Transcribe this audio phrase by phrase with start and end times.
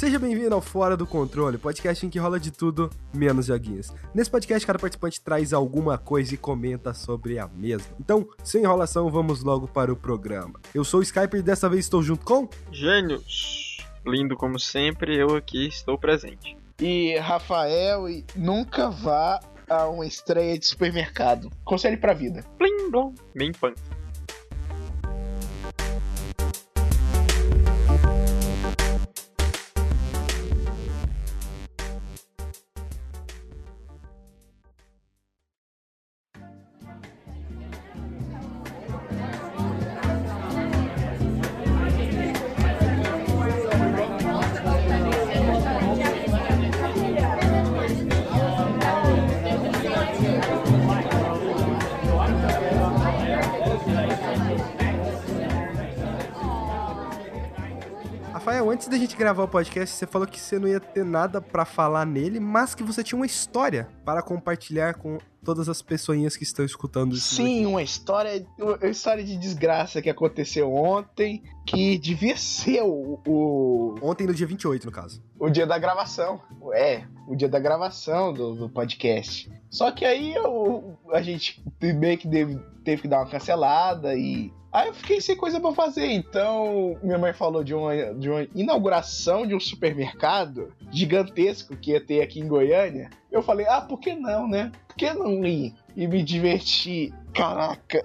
[0.00, 3.92] Seja bem-vindo ao Fora do Controle, podcast em que rola de tudo, menos joguinhos.
[4.14, 7.94] Nesse podcast, cada participante traz alguma coisa e comenta sobre a mesma.
[8.00, 10.58] Então, sem enrolação, vamos logo para o programa.
[10.74, 12.48] Eu sou o Skype e dessa vez estou junto com...
[12.72, 13.84] Gênios!
[14.06, 16.56] Lindo como sempre, eu aqui estou presente.
[16.80, 21.50] E Rafael, e nunca vá a uma estreia de supermercado.
[21.62, 22.42] Conselho pra vida.
[22.56, 23.76] Plim, blom, bem punk.
[59.20, 62.74] Gravar o podcast, você falou que você não ia ter nada pra falar nele, mas
[62.74, 67.34] que você tinha uma história para compartilhar com todas as pessoinhas que estão escutando isso.
[67.36, 67.66] Sim, aqui.
[67.66, 74.26] uma história, uma história de desgraça que aconteceu ontem, que devia ser o, o, Ontem,
[74.26, 75.22] no dia 28, no caso.
[75.38, 76.40] o dia da gravação.
[76.74, 79.50] É, o dia da gravação do, do podcast.
[79.70, 84.52] Só que aí eu, a gente meio que teve, teve que dar uma cancelada e.
[84.72, 88.46] Aí eu fiquei sem coisa pra fazer, então minha mãe falou de uma, de uma
[88.54, 93.10] inauguração de um supermercado gigantesco que ia ter aqui em Goiânia.
[93.30, 94.72] Eu falei, ah, por que não, né?
[94.88, 97.14] Por que não ir e me divertir?
[97.34, 98.04] Caraca,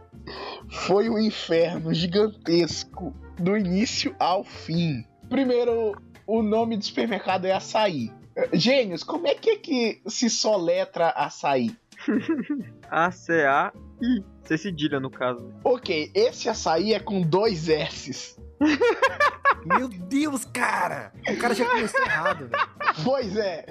[0.70, 5.04] foi um inferno gigantesco do início ao fim.
[5.28, 8.12] Primeiro, o nome do supermercado é Açaí.
[8.52, 11.76] Gênios, como é que é que se soletra açaí?
[12.92, 14.24] A-C-A-I.
[14.44, 15.52] C cedilha, no caso.
[15.64, 18.38] Ok, esse açaí é com dois S's.
[19.66, 21.12] Meu Deus, cara!
[21.28, 22.70] O cara já começou errado, velho.
[23.04, 23.66] Pois é,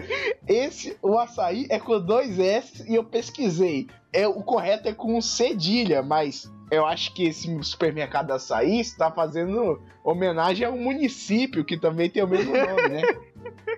[0.49, 3.87] esse, o açaí é com dois S e eu pesquisei.
[4.12, 9.81] É, o correto é com cedilha, mas eu acho que esse supermercado açaí está fazendo
[10.03, 13.03] homenagem a um município que também tem o mesmo nome, né?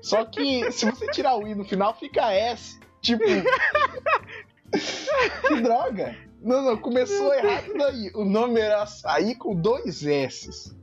[0.01, 2.79] Só que se você tirar o I no final, fica S.
[3.01, 3.25] Tipo.
[5.49, 6.17] que droga!
[6.41, 8.11] Não, não, começou errado daí.
[8.15, 10.75] O nome era açaí com dois S.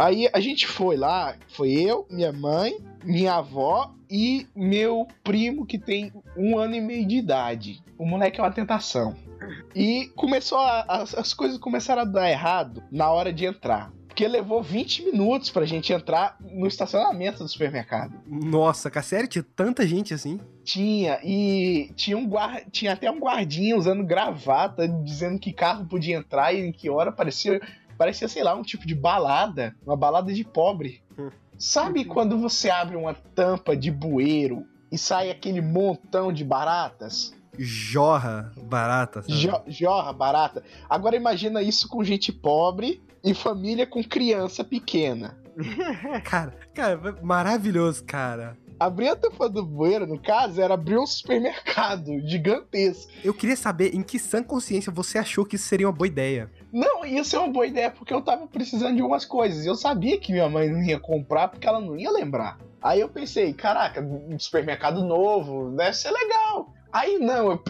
[0.00, 2.72] Aí a gente foi lá, foi eu, minha mãe,
[3.04, 7.82] minha avó e meu primo que tem um ano e meio de idade.
[7.98, 9.14] O moleque é uma tentação.
[9.74, 13.92] E começou a- as, as coisas começaram a dar errado na hora de entrar.
[14.08, 18.12] Porque levou 20 minutos pra gente entrar no estacionamento do supermercado.
[18.26, 19.28] Nossa, sério?
[19.28, 20.40] Tinha tanta gente assim?
[20.64, 26.16] Tinha, e tinha, um guarda, tinha até um guardinha usando gravata, dizendo que carro podia
[26.16, 27.60] entrar e em que hora parecia,
[28.00, 31.02] parecia, sei lá, um tipo de balada, uma balada de pobre.
[31.58, 37.34] Sabe quando você abre uma tampa de bueiro e sai aquele montão de baratas?
[37.58, 39.22] Jorra barata?
[39.28, 40.64] Jo- jorra barata.
[40.88, 45.36] Agora imagina isso com gente pobre e família com criança pequena.
[46.24, 48.56] Cara, cara, maravilhoso, cara.
[48.78, 53.12] Abrir a tampa do bueiro, no caso, era abrir um supermercado gigantesco.
[53.22, 56.50] Eu queria saber em que sã consciência você achou que isso seria uma boa ideia.
[56.72, 59.66] Não, isso é uma boa ideia porque eu tava precisando de umas coisas.
[59.66, 62.58] Eu sabia que minha mãe não ia comprar porque ela não ia lembrar.
[62.82, 64.02] Aí eu pensei, caraca,
[64.38, 66.72] supermercado novo, deve ser legal.
[66.92, 67.62] Aí não, eu,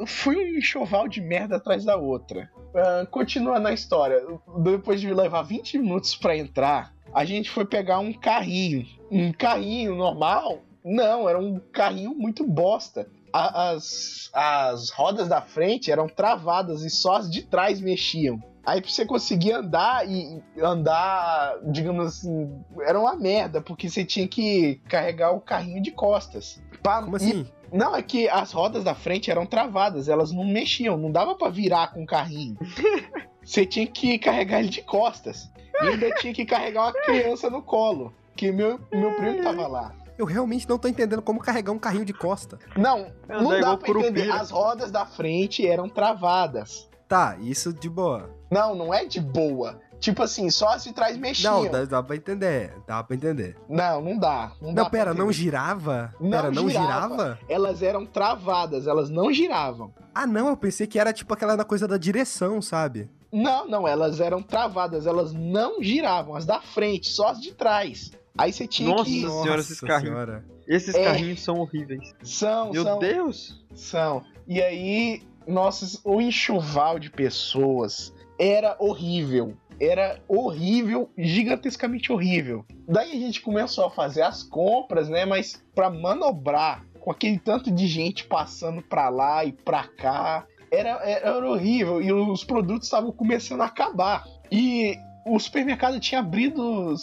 [0.00, 2.50] eu- fui um enxoval de merda atrás da outra.
[2.74, 4.22] Ah, continuando a história,
[4.58, 8.86] depois de levar 20 minutos pra entrar, a gente foi pegar um carrinho.
[9.10, 10.60] Um carrinho normal?
[10.84, 13.06] Não, era um carrinho muito bosta.
[13.32, 18.42] A- As, as rodas da frente eram travadas e só as de trás mexiam.
[18.64, 24.28] Aí pra você conseguir andar e andar, digamos assim, era uma merda, porque você tinha
[24.28, 26.62] que carregar o carrinho de costas.
[26.82, 27.46] Pra- Como e- assim?
[27.72, 31.48] não, é que as rodas da frente eram travadas, elas não mexiam, não dava pra
[31.48, 32.56] virar com o carrinho.
[33.42, 35.50] Você tinha que carregar ele de costas.
[35.82, 39.92] E ainda tinha que carregar uma criança no colo, que meu, meu primo tava lá.
[40.18, 42.58] Eu realmente não tô entendendo como carregar um carrinho de costa.
[42.76, 44.08] Não, Andar não dá igual pra entender.
[44.26, 44.34] curupira.
[44.34, 46.88] As rodas da frente eram travadas.
[47.08, 48.30] Tá, isso de boa.
[48.50, 49.80] Não, não é de boa.
[50.00, 51.62] Tipo assim, só as de trás mexiam.
[51.64, 52.74] Não, dá, dá pra entender.
[52.86, 53.56] Dá pra entender.
[53.68, 54.52] Não, não dá.
[54.60, 55.32] Não, Não, dá pera, não entender.
[55.34, 56.14] girava?
[56.20, 57.08] Não pera, não girava.
[57.14, 57.38] girava?
[57.48, 59.92] Elas eram travadas, elas não giravam.
[60.14, 63.08] Ah, não, eu pensei que era tipo aquela coisa da direção, sabe?
[63.32, 68.10] Não, não, elas eram travadas, elas não giravam, as da frente, só as de trás.
[68.36, 69.20] Aí você tinha Nossa que.
[69.20, 70.14] senhora, esses carrinhos.
[70.14, 70.44] senhora.
[70.66, 71.04] Esses É.
[71.04, 72.14] carrinhos são horríveis.
[72.22, 73.64] São, Meu são, Deus!
[73.74, 74.24] são.
[74.48, 79.56] E aí, nossa, o enxoval de pessoas era horrível.
[79.80, 82.64] era horrível, gigantescamente horrível.
[82.86, 85.24] Daí a gente começou a fazer as compras, né?
[85.24, 90.90] Mas para manobrar com aquele tanto de gente passando para lá e para cá, era,
[91.04, 94.24] era horrível e os produtos estavam começando a acabar.
[94.52, 96.94] E o supermercado tinha abrido,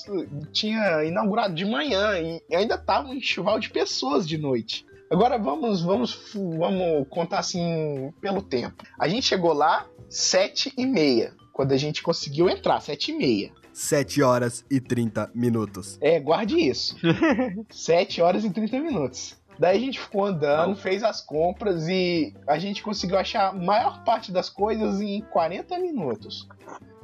[0.51, 2.13] tinha inaugurado de manhã
[2.49, 4.85] e ainda tava um enxoval de pessoas de noite.
[5.11, 8.83] Agora vamos, vamos, vamos contar assim pelo tempo.
[8.99, 13.51] A gente chegou lá sete e meia quando a gente conseguiu entrar, 7 e meia.
[13.73, 15.97] 7 horas e 30 minutos.
[15.99, 16.95] É, guarde isso.
[17.69, 19.35] 7 horas e 30 minutos.
[19.59, 24.05] Daí a gente ficou andando, fez as compras e a gente conseguiu achar a maior
[24.05, 26.47] parte das coisas em 40 minutos.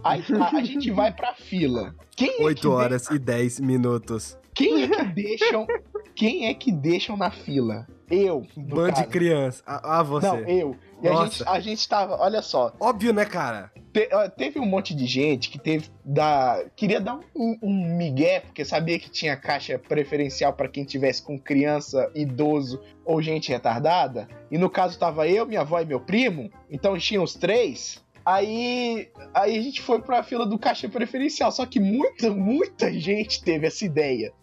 [0.05, 1.95] Aí a, a gente vai pra fila.
[2.15, 3.15] Quem é 8 horas de...
[3.15, 4.37] e 10 minutos.
[4.53, 5.67] Quem é que deixam.
[6.15, 7.87] Quem é que deixam na fila?
[8.09, 8.45] Eu.
[8.55, 9.63] Bando de criança.
[9.65, 10.27] Ah, você.
[10.27, 10.75] Não, eu.
[11.01, 11.21] E Nossa.
[11.21, 12.71] a gente, a gente tava, olha só.
[12.79, 13.71] Óbvio, né, cara?
[13.91, 14.07] Te,
[14.37, 18.99] teve um monte de gente que teve da queria dar um, um migué, porque sabia
[18.99, 24.27] que tinha caixa preferencial para quem tivesse com criança, idoso ou gente retardada.
[24.51, 26.51] E no caso tava eu, minha avó e meu primo.
[26.69, 28.04] Então tinha os três.
[28.25, 31.51] Aí, aí a gente foi pra fila do caixa preferencial.
[31.51, 34.33] Só que muita, muita gente teve essa ideia.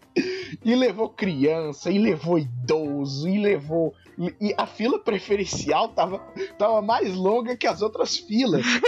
[0.64, 3.94] E levou criança, e levou idoso, e levou.
[4.40, 6.19] E a fila preferencial tava,
[6.58, 8.64] tava mais longa que as outras filas.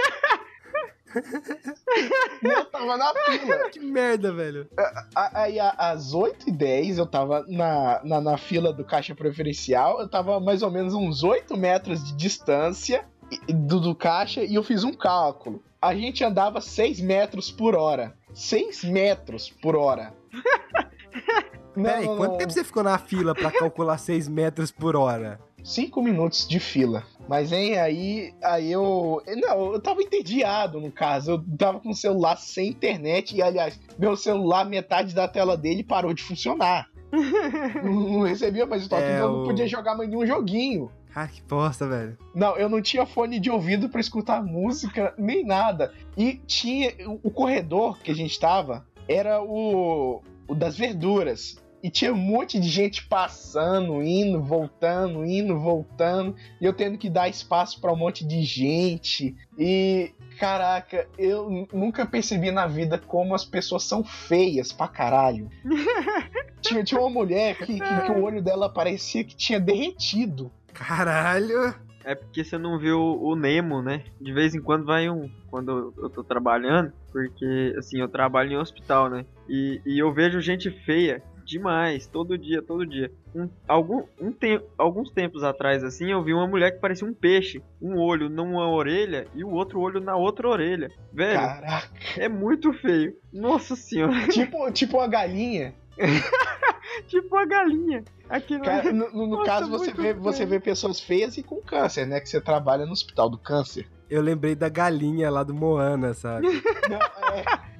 [2.43, 3.71] eu tava na fila.
[3.71, 4.69] Que merda, velho.
[5.15, 10.01] Aí às 8h10 eu tava na, na, na, fila do caixa preferencial.
[10.01, 13.07] Eu tava mais ou menos uns 8 metros de distância
[13.49, 15.63] do, do caixa e eu fiz um cálculo.
[15.81, 18.15] A gente andava 6 metros por hora.
[18.33, 20.15] 6 metros por hora.
[21.75, 25.41] Peraí, quanto tempo você ficou na fila para calcular 6 metros por hora?
[25.63, 27.05] 5 minutos de fila.
[27.29, 29.23] Mas hein, aí, aí eu.
[29.27, 31.33] Não, eu tava entediado no caso.
[31.33, 33.35] Eu tava com o celular sem internet.
[33.35, 36.89] E aliás, meu celular, metade da tela dele parou de funcionar.
[37.83, 40.91] não, recebia mais o toque, é, então eu não podia jogar mais nenhum joguinho.
[41.15, 42.19] Ah, que bosta, velho.
[42.35, 45.93] Não, eu não tinha fone de ouvido para escutar música, nem nada.
[46.17, 46.93] E tinha.
[47.23, 51.57] O corredor que a gente tava era o, o das verduras.
[51.85, 56.35] E tinha um monte de gente passando, indo, voltando, indo, voltando.
[56.59, 59.37] E eu tendo que dar espaço para um monte de gente.
[59.59, 65.51] E, caraca, eu nunca percebi na vida como as pessoas são feias pra caralho.
[66.63, 70.51] tinha, tinha uma mulher que, que, que o olho dela parecia que tinha derretido.
[70.75, 71.75] Caralho!
[72.05, 74.05] É porque você não viu o Nemo, né?
[74.21, 75.31] De vez em quando vai um.
[75.49, 79.25] Quando eu tô trabalhando, porque assim, eu trabalho em hospital, né?
[79.49, 83.11] E, e eu vejo gente feia demais, todo dia, todo dia.
[83.35, 87.15] Um, algum, um te alguns tempos atrás, assim, eu vi uma mulher que parecia um
[87.15, 87.63] peixe.
[87.81, 90.91] Um olho numa orelha e o outro olho na outra orelha.
[91.13, 91.89] Velho, Caraca.
[92.19, 93.17] é muito feio.
[93.33, 94.29] Nossa senhora.
[94.29, 95.75] Tipo, tipo a galinha.
[97.09, 98.05] tipo a galinha.
[98.29, 101.61] Aqui no, Cara, no, no Nossa, caso, você vê, você vê pessoas feias e com
[101.61, 102.21] câncer, né?
[102.21, 103.89] Que você trabalha no hospital do câncer.
[104.09, 106.47] Eu lembrei da galinha lá do Moana, sabe?
[106.89, 106.99] Não,
[107.35, 107.75] é.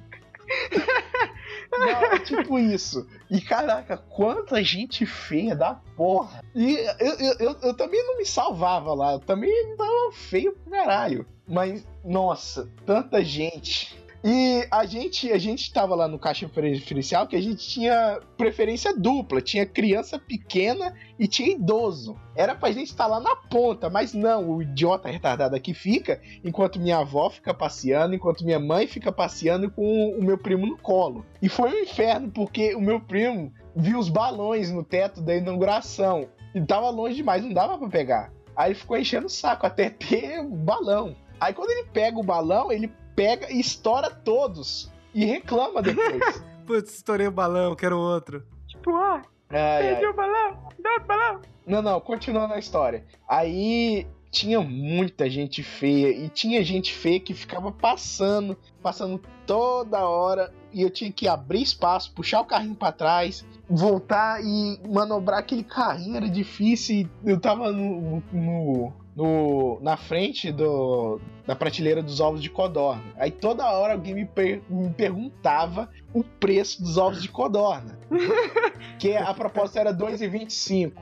[1.71, 3.07] Não, é tipo isso.
[3.29, 6.41] E caraca, quanta gente feia da porra.
[6.53, 9.13] E eu, eu, eu, eu também não me salvava lá.
[9.13, 11.25] Eu também tava feio pro caralho.
[11.47, 13.95] Mas, nossa, tanta gente.
[14.27, 18.91] E a gente, a gente tava lá no caixa preferencial que a gente tinha preferência
[18.91, 22.19] dupla, tinha criança pequena e tinha idoso.
[22.35, 26.79] Era pra gente estar lá na ponta, mas não, o idiota retardado aqui fica, enquanto
[26.79, 31.23] minha avó fica passeando, enquanto minha mãe fica passeando com o meu primo no colo.
[31.39, 36.27] E foi um inferno, porque o meu primo viu os balões no teto da inauguração
[36.55, 38.33] e tava longe demais, não dava para pegar.
[38.55, 41.15] Aí ficou enchendo o saco até ter o balão.
[41.39, 44.91] Aí quando ele pega o balão, ele pega e estoura todos.
[45.13, 46.43] E reclama depois.
[46.67, 48.43] Putz, estourei o balão, quero outro.
[48.67, 51.41] Tipo, ah, perdi o balão, dá o balão.
[51.65, 53.05] Não, não, continuando a história.
[53.27, 60.53] Aí tinha muita gente feia e tinha gente feia que ficava passando, passando toda hora
[60.73, 65.63] e eu tinha que abrir espaço, puxar o carrinho para trás, voltar e manobrar aquele
[65.63, 67.09] carrinho era difícil.
[67.23, 73.03] Eu tava no, no, no, na frente do, da prateleira dos ovos de codorna.
[73.17, 77.97] Aí toda hora alguém me, per, me perguntava o preço dos ovos de codorna.
[78.99, 80.93] que a proposta era 2,25.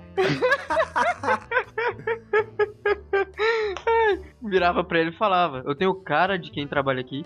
[4.42, 7.26] Virava pra ele e falava: Eu tenho cara de quem trabalha aqui.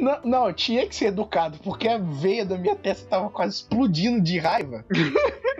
[0.00, 4.20] Não, não, tinha que ser educado, porque a veia da minha testa tava quase explodindo
[4.20, 4.84] de raiva.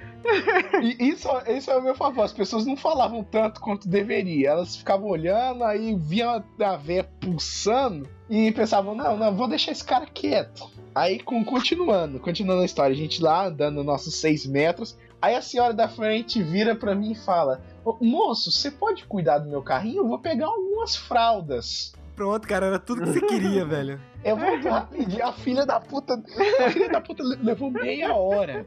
[0.82, 2.22] E isso, isso é o meu favor.
[2.22, 4.50] As pessoas não falavam tanto quanto deveria.
[4.50, 9.84] Elas ficavam olhando, aí viam a véia pulsando e pensavam, não, não, vou deixar esse
[9.84, 10.70] cara quieto.
[10.94, 14.98] Aí, com, continuando, continuando a história, a gente lá andando nossos seis metros.
[15.20, 17.60] Aí a senhora da frente vira pra mim e fala:
[18.00, 19.98] Moço, você pode cuidar do meu carrinho?
[20.02, 21.92] Eu vou pegar algumas fraldas.
[22.14, 24.00] Pronto, cara, era tudo que você queria, velho.
[24.24, 25.24] Eu vou rapidinho.
[25.24, 26.20] A filha da puta.
[26.66, 28.66] A filha da puta levou meia hora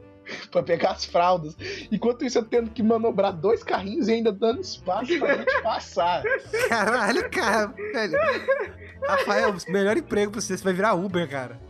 [0.50, 1.56] pra pegar as fraldas.
[1.90, 6.22] Enquanto isso, eu tendo que manobrar dois carrinhos e ainda dando espaço pra gente passar.
[6.68, 8.18] Caralho, cara, velho.
[9.06, 11.60] Rafael, melhor emprego pra você, você vai virar Uber, cara.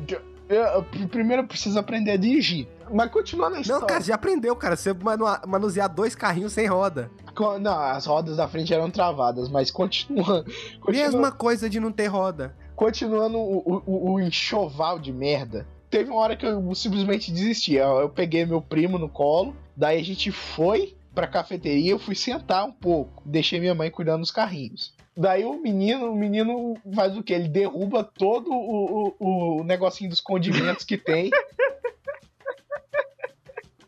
[0.48, 2.68] Eu, eu, primeiro eu preciso aprender a dirigir.
[2.92, 3.80] Mas continuando a história.
[3.80, 4.76] Não, cara, já aprendeu, cara.
[4.76, 7.10] Você manu manusear dois carrinhos sem roda.
[7.58, 10.44] Não, as rodas da frente eram travadas, mas continuando.
[10.88, 12.54] Mesma coisa de não ter roda.
[12.74, 15.66] Continuando o, o, o enxoval de merda.
[15.90, 17.74] Teve uma hora que eu simplesmente desisti.
[17.74, 22.14] Eu, eu peguei meu primo no colo, daí a gente foi pra cafeteria, eu fui
[22.14, 24.94] sentar um pouco, deixei minha mãe cuidando dos carrinhos.
[25.14, 27.34] Daí o menino, o menino faz o que?
[27.34, 31.30] Ele derruba todo o, o, o negocinho dos condimentos que tem.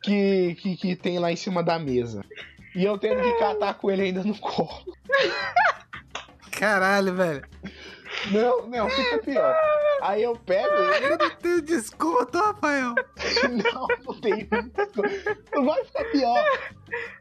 [0.02, 2.23] que, que, que tem lá em cima da mesa.
[2.74, 4.84] E eu tendo que catar com ele ainda no colo.
[6.50, 7.42] Caralho, velho.
[8.30, 9.54] Não, não, fica pior.
[10.00, 11.06] Aí eu pego ele.
[11.06, 12.94] Eu não tenho desconto, Rafael.
[13.50, 15.02] não, não tem desconto.
[15.54, 16.44] Não vai ficar pior.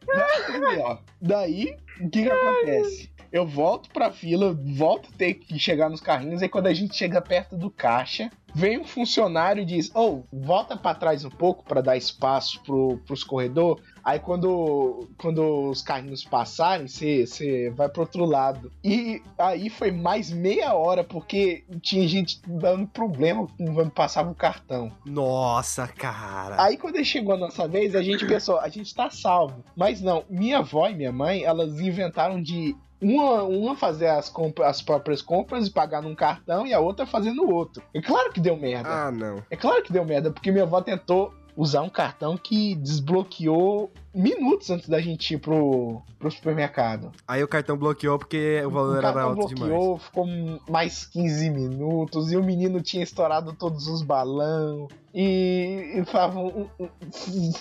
[0.05, 1.01] Vai ficar pior.
[1.21, 3.11] Daí, o que que acontece?
[3.31, 6.95] Eu volto pra fila, volto a ter que chegar nos carrinhos, e quando a gente
[6.95, 11.63] chega perto do caixa, vem um funcionário e diz: Oh, volta para trás um pouco
[11.63, 13.81] para dar espaço pro, pros corredor.
[14.03, 18.71] Aí quando, quando os carrinhos passarem, você vai pro outro lado.
[18.83, 24.91] E aí foi mais meia hora, porque tinha gente dando problema quando passava o cartão.
[25.05, 26.61] Nossa, cara.
[26.61, 29.63] Aí quando chegou a nossa vez, a gente pensou, a gente tá salvo.
[29.75, 34.67] Mas não, minha avó e minha mãe, elas inventaram de uma, uma fazer as, compras,
[34.69, 37.83] as próprias compras e pagar num cartão e a outra fazendo outro.
[37.93, 38.89] É claro que deu merda.
[38.89, 39.43] Ah, não.
[39.49, 44.69] É claro que deu merda, porque minha avó tentou usar um cartão que desbloqueou minutos
[44.69, 47.11] antes da gente ir pro, pro supermercado.
[47.27, 50.03] Aí o cartão bloqueou porque o valor o era alto bloqueou, demais.
[50.03, 50.27] ficou
[50.69, 56.67] mais 15 minutos e o menino tinha estourado todos os balão e, e tava um,
[56.79, 56.89] um,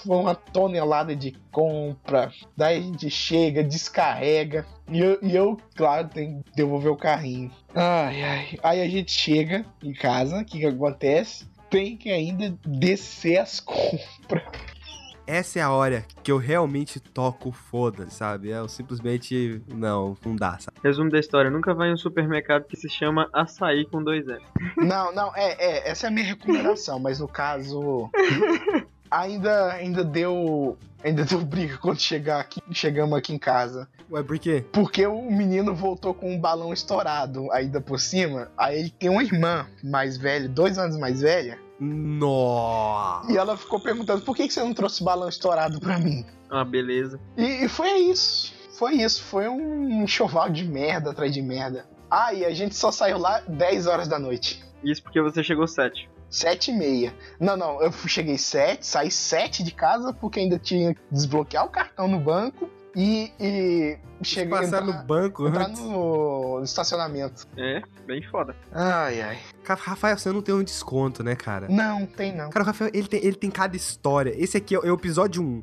[0.06, 2.30] uma tonelada de compra.
[2.56, 7.50] Daí a gente chega, descarrega e eu, e eu claro, tenho que devolver o carrinho.
[7.74, 8.58] Ai, ai.
[8.62, 11.46] Aí a gente chega em casa, o que, que acontece?
[11.72, 14.44] Tem que ainda descer as compras
[15.26, 18.50] essa é a hora que eu realmente toco foda, sabe?
[18.50, 19.62] Eu simplesmente.
[19.68, 20.76] Não, não dá, sabe?
[20.82, 24.42] Resumo da história: nunca vai em um supermercado que se chama açaí com dois F.
[24.76, 28.10] Não, não, é, é, essa é a minha recomendação, mas no caso.
[29.12, 30.78] Ainda, ainda deu.
[31.04, 33.88] Ainda deu briga quando chegar aqui, chegamos aqui em casa.
[34.10, 34.64] Ué, por quê?
[34.72, 38.50] Porque o menino voltou com um balão estourado ainda por cima.
[38.56, 41.58] Aí ele tem uma irmã mais velha, dois anos mais velha.
[41.78, 43.32] Nossa!
[43.32, 46.24] E ela ficou perguntando por que, que você não trouxe balão estourado pra mim?
[46.48, 47.18] Ah, beleza.
[47.36, 48.54] E, e foi isso.
[48.78, 49.22] Foi isso.
[49.24, 51.86] Foi um enxoval de merda atrás de merda.
[52.10, 54.62] Ah, e a gente só saiu lá 10 horas da noite.
[54.84, 56.08] Isso porque você chegou 7.
[56.32, 57.14] Sete e meia.
[57.38, 61.68] Não, não, eu cheguei sete, saí sete de casa porque ainda tinha que desbloquear o
[61.68, 65.82] cartão no banco e, e cheguei passar entrar, no banco entrar antes.
[65.82, 67.46] no estacionamento.
[67.54, 68.56] É, bem foda.
[68.72, 69.38] Ai, ai.
[69.62, 71.68] Rafael, você não tem um desconto, né, cara?
[71.68, 72.48] Não, tem não.
[72.48, 74.34] Cara, o Rafael, ele tem, ele tem cada história.
[74.34, 75.62] Esse aqui é o episódio 1.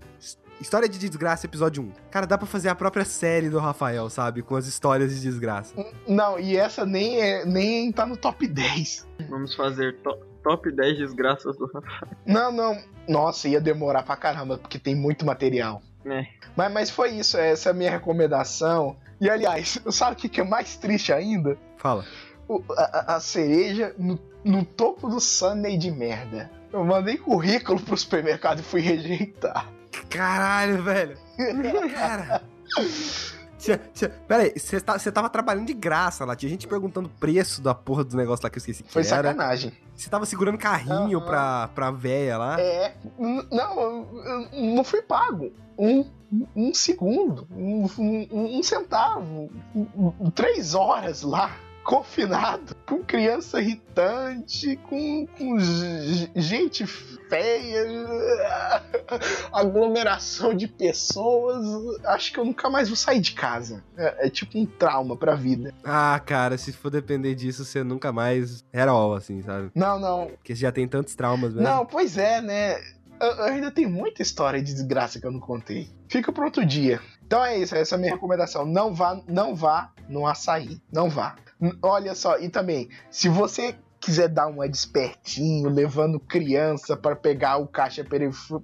[0.62, 1.92] História de desgraça, episódio 1.
[2.12, 4.44] Cara, dá pra fazer a própria série do Rafael, sabe?
[4.44, 5.74] Com as histórias de desgraça.
[6.08, 9.08] Não, e essa nem, é, nem tá no top 10.
[9.30, 12.12] Vamos fazer to top 10 desgraças do Rafael.
[12.26, 12.78] Não, não.
[13.08, 15.82] Nossa, ia demorar pra caramba, porque tem muito material.
[16.06, 16.28] É.
[16.56, 18.98] Mas, mas foi isso, essa é a minha recomendação.
[19.20, 21.58] E aliás, sabe o que é mais triste ainda?
[21.78, 22.06] Fala.
[22.48, 26.50] O, a, a, cereja no, no topo do Sunday de merda.
[26.72, 29.68] Eu mandei currículo pro supermercado e fui rejeitar.
[30.10, 31.18] Caralho, velho.
[31.94, 32.42] Cara.
[34.28, 36.36] Pera aí, você tá, tava trabalhando de graça lá.
[36.36, 38.84] Tinha gente perguntando o preço da porra do negócio lá que eu esqueci.
[38.84, 39.10] Que Foi era.
[39.10, 39.74] sacanagem.
[39.96, 41.26] Você tava segurando carrinho uhum.
[41.26, 42.60] pra, pra véia lá?
[42.60, 42.96] É.
[43.52, 45.52] Não, eu não fui pago.
[45.78, 46.06] Um,
[46.56, 49.50] um segundo, um, um, um centavo,
[50.36, 51.56] três horas lá
[51.90, 55.58] confinado, com criança irritante, com, com
[56.36, 57.84] gente feia,
[59.52, 61.66] aglomeração de pessoas.
[62.06, 63.84] Acho que eu nunca mais vou sair de casa.
[63.98, 65.74] É, é tipo um trauma pra vida.
[65.84, 69.72] Ah, cara, se for depender disso, você nunca mais era all, assim, sabe?
[69.74, 70.28] Não, não.
[70.28, 71.68] Porque você já tem tantos traumas mesmo.
[71.68, 72.76] Não, pois é, né?
[73.20, 75.90] eu ainda tem muita história de desgraça que eu não contei.
[76.08, 77.02] Fica para outro dia.
[77.26, 78.64] Então é isso, essa é a minha recomendação.
[78.64, 80.80] Não vá, não vá no açaí.
[80.92, 81.36] Não vá.
[81.82, 87.68] Olha só, e também, se você quiser dar uma despertinho, levando criança para pegar o
[87.68, 88.06] caixa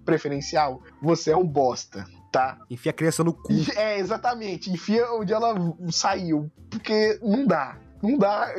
[0.06, 2.58] preferencial, você é um bosta, tá?
[2.70, 3.52] Enfia a criança no cu.
[3.76, 4.72] É, exatamente.
[4.72, 5.56] Enfia onde ela
[5.92, 6.50] saiu.
[6.70, 7.78] Porque não dá.
[8.02, 8.54] Não dá.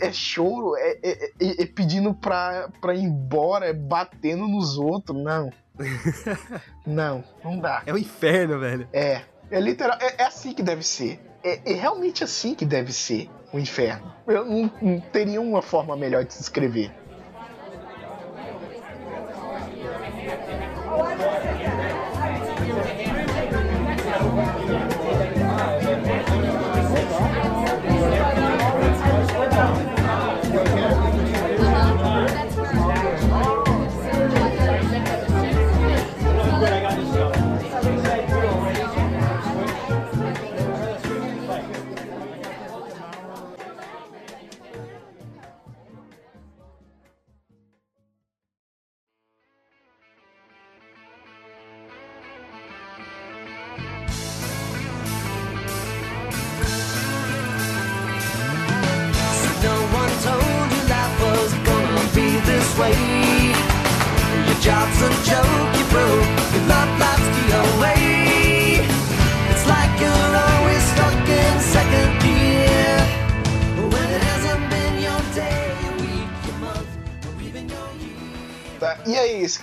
[0.00, 5.20] É choro, é, é, é, é pedindo pra, pra ir embora, é batendo nos outros.
[5.20, 5.50] Não.
[6.86, 7.82] não, não dá.
[7.86, 8.88] É o inferno, velho.
[8.92, 9.22] É.
[9.50, 9.96] É literal.
[10.00, 11.20] É, é assim que deve ser.
[11.42, 14.12] É, é, realmente assim que deve ser o inferno.
[14.26, 16.90] Eu não, não teria uma forma melhor de se descrever.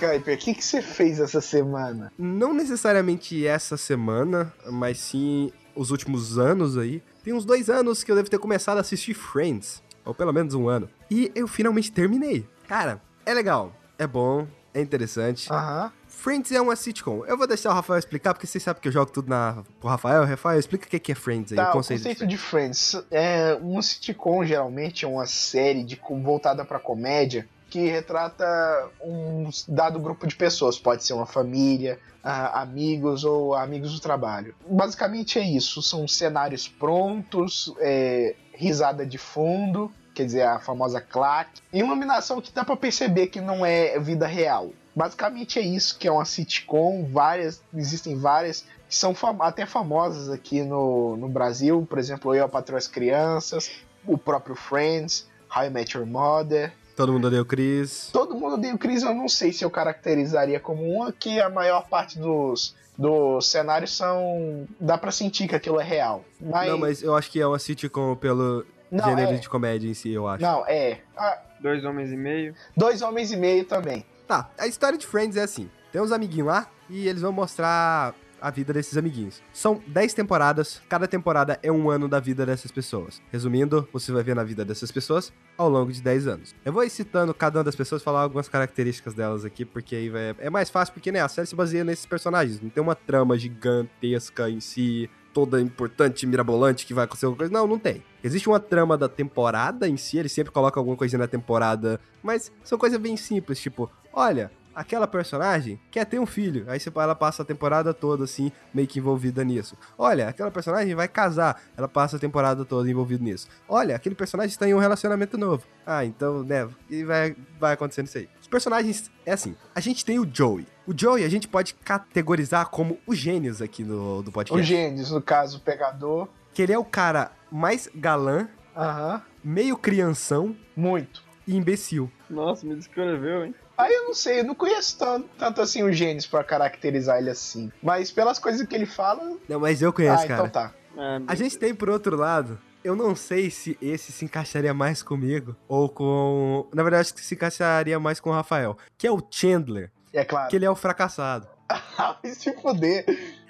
[0.06, 2.12] Skype, o que, que você fez essa semana?
[2.18, 7.02] Não necessariamente essa semana, mas sim os últimos anos aí.
[7.22, 9.82] Tem uns dois anos que eu devo ter começado a assistir Friends.
[10.04, 10.88] Ou pelo menos um ano.
[11.10, 12.46] E eu finalmente terminei.
[12.68, 15.52] Cara, é legal, é bom, é interessante.
[15.52, 15.92] Aham.
[16.06, 17.24] Friends é uma sitcom.
[17.26, 19.62] Eu vou deixar o Rafael explicar, porque vocês sabem que eu jogo tudo na...
[19.78, 20.24] pro Rafael.
[20.24, 22.90] Rafael, explica o que é Friends aí, tá, o conceito, o conceito de, Friends.
[22.90, 23.06] de Friends.
[23.10, 30.00] É, uma sitcom, geralmente, é uma série de, voltada pra comédia, que retrata um dado
[30.00, 34.54] grupo de pessoas, pode ser uma família, amigos ou amigos do trabalho.
[34.66, 41.60] Basicamente é isso, são cenários prontos, é, risada de fundo, quer dizer, a famosa claque,
[41.70, 44.70] e iluminação que dá para perceber que não é vida real.
[44.94, 50.30] Basicamente é isso, que é uma sitcom, várias, existem várias que são fam até famosas
[50.30, 53.70] aqui no, no Brasil, por exemplo, Eu, a Patroa as Crianças,
[54.06, 58.08] o próprio Friends, How I Met Your Mother, Todo mundo odeia o Chris.
[58.10, 61.50] Todo mundo odeia o Chris, eu não sei se eu caracterizaria como uma, que a
[61.50, 64.66] maior parte dos, dos cenários são.
[64.80, 66.24] dá pra sentir que aquilo é real.
[66.40, 66.68] Mas...
[66.70, 69.36] Não, mas eu acho que é uma sitcom pelo não, gênero é...
[69.36, 70.42] de comédia em si, eu acho.
[70.42, 71.00] Não, é.
[71.14, 72.54] Ah, dois homens e meio.
[72.74, 74.06] Dois homens e meio também.
[74.26, 78.14] Tá, a história de Friends é assim: tem uns amiguinhos lá e eles vão mostrar
[78.40, 79.42] a vida desses amiguinhos.
[79.52, 83.20] São 10 temporadas, cada temporada é um ano da vida dessas pessoas.
[83.30, 86.54] Resumindo, você vai ver na vida dessas pessoas ao longo de 10 anos.
[86.64, 90.08] Eu vou ir citando cada uma das pessoas, falar algumas características delas aqui, porque aí
[90.08, 90.34] vai...
[90.38, 92.60] é mais fácil, porque né, a série se baseia nesses personagens.
[92.60, 97.52] Não tem uma trama gigantesca em si, toda importante, mirabolante, que vai acontecer alguma coisa.
[97.52, 98.02] Não, não tem.
[98.24, 102.50] Existe uma trama da temporada em si, ele sempre coloca alguma coisinha na temporada, mas
[102.64, 106.66] são coisas bem simples, tipo, olha, aquela personagem quer ter um filho.
[106.68, 109.74] Aí você, ela passa a temporada toda, assim, meio que envolvida nisso.
[109.96, 111.62] Olha, aquela personagem vai casar.
[111.74, 113.48] Ela passa a temporada toda envolvida nisso.
[113.66, 115.64] Olha, aquele personagem está em um relacionamento novo.
[115.86, 118.28] Ah, então, né, e vai, vai acontecendo isso aí.
[118.40, 120.66] Os personagens, é assim, a gente tem o Joey.
[120.86, 124.60] O Joey a gente pode categorizar como o gênios aqui no, do podcast.
[124.60, 126.28] O gênios, no caso, o pegador.
[126.52, 129.22] Que ele é o cara mais galã, Aham.
[129.42, 130.54] meio crianção.
[130.76, 131.24] Muito.
[131.46, 132.10] E imbecil.
[132.28, 133.54] Nossa, me descreveu, hein?
[133.76, 137.30] Aí eu não sei, eu não conheço tanto, tanto assim o Gênesis para caracterizar ele
[137.30, 137.70] assim.
[137.82, 139.36] Mas pelas coisas que ele fala.
[139.48, 140.46] Não, mas eu conheço, ah, cara.
[140.46, 140.72] Então tá.
[140.96, 145.02] É, a gente tem, por outro lado, eu não sei se esse se encaixaria mais
[145.02, 146.66] comigo ou com.
[146.72, 149.90] Na verdade, acho que se encaixaria mais com o Rafael, que é o Chandler.
[150.12, 150.48] É claro.
[150.48, 151.46] Que ele é o fracassado.
[151.98, 153.04] Vai se foder.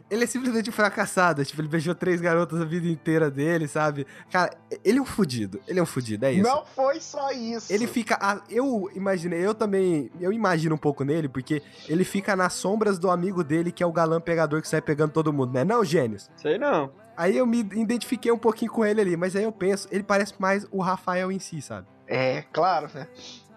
[0.09, 1.45] Ele é simplesmente fracassado.
[1.45, 4.07] Tipo, ele beijou três garotas a vida inteira dele, sabe?
[4.31, 5.61] Cara, ele é um fudido.
[5.67, 6.43] Ele é um fudido, é isso.
[6.43, 7.73] Não foi só isso.
[7.73, 8.19] Ele fica.
[8.49, 10.11] Eu imaginei, eu também.
[10.21, 13.87] Eu imagino um pouco nele, porque ele fica nas sombras do amigo dele, que é
[13.87, 15.65] o galã pegador que sai pegando todo mundo, né?
[15.65, 16.31] Não, gênios?
[16.37, 16.93] Sei não.
[17.17, 20.35] Aí eu me identifiquei um pouquinho com ele ali, mas aí eu penso, ele parece
[20.39, 21.87] mais o Rafael em si, sabe?
[22.07, 23.09] É, claro, né?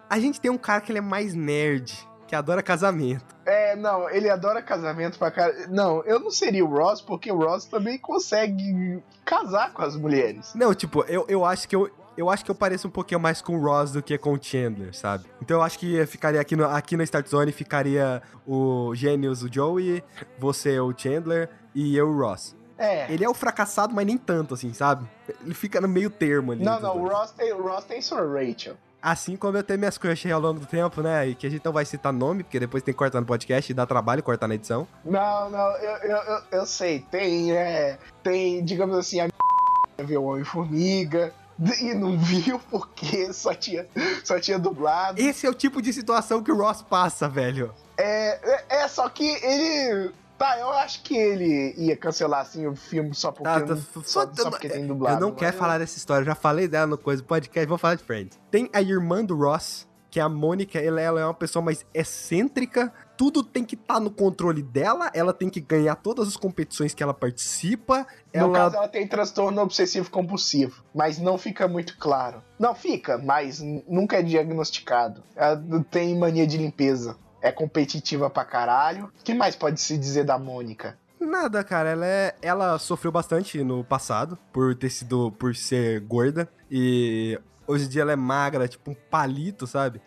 [0.08, 1.94] A gente tem um cara que ele é mais nerd
[2.30, 3.24] que adora casamento.
[3.44, 5.66] É, não, ele adora casamento pra cara.
[5.68, 10.54] Não, eu não seria o Ross, porque o Ross também consegue casar com as mulheres.
[10.54, 13.42] Não, tipo, eu, eu acho que eu, eu acho que eu pareço um pouquinho mais
[13.42, 15.24] com o Ross do que com o Chandler, sabe?
[15.42, 19.52] Então eu acho que ficaria aqui, no, aqui na Start Zone, ficaria o Gênios, o
[19.52, 20.04] Joey,
[20.38, 22.54] você, o Chandler e eu, o Ross.
[22.78, 23.12] É.
[23.12, 25.04] Ele é o fracassado, mas nem tanto, assim, sabe?
[25.44, 26.64] Ele fica no meio termo ali.
[26.64, 27.08] Não, não, o.
[27.08, 28.76] Ross tem, o Ross tem sua Rachel.
[29.02, 31.28] Assim como eu tenho minhas crushes aí ao longo do tempo, né?
[31.28, 33.70] E que a gente não vai citar nome, porque depois tem que cortar no podcast
[33.70, 34.86] e dá trabalho cortar na edição.
[35.04, 37.00] Não, não, eu, eu, eu, eu sei.
[37.10, 37.98] Tem, é.
[38.22, 39.28] Tem, digamos assim, a
[40.04, 41.32] viu o Homem-Formiga.
[41.78, 43.86] E não viu porque só tinha,
[44.24, 45.20] só tinha dublado.
[45.20, 47.74] Esse é o tipo de situação que o Ross passa, velho.
[47.98, 50.10] É, é, é, só que ele.
[50.40, 54.02] Tá, eu acho que ele ia cancelar assim o filme só porque, Tá, tá, não-
[54.02, 55.16] só, só- só porque tem dublado.
[55.16, 57.76] eu não quero falar dessa história, eu já falei dela no coisa do podcast, vou
[57.76, 58.40] falar de Friends.
[58.50, 61.84] Tem a irmã do Ross, que é a Mônica, ela, ela é uma pessoa mais
[61.92, 66.94] excêntrica, tudo tem que estar no controle dela, ela tem que ganhar todas as competições
[66.94, 68.52] que ela participa, No ela...
[68.54, 72.42] caso, ela tem transtorno obsessivo compulsivo, mas não fica muito claro.
[72.58, 75.22] Não fica, mas nunca é diagnosticado.
[75.36, 77.16] Ela tem mania de limpeza.
[77.42, 79.06] É competitiva pra caralho.
[79.20, 80.98] O que mais pode se dizer da Mônica?
[81.20, 86.48] Nada, cara, ela, é, ela sofreu bastante no passado por ter sido, por ser gorda
[86.70, 90.00] e hoje em dia ela é magra, tipo um palito, sabe?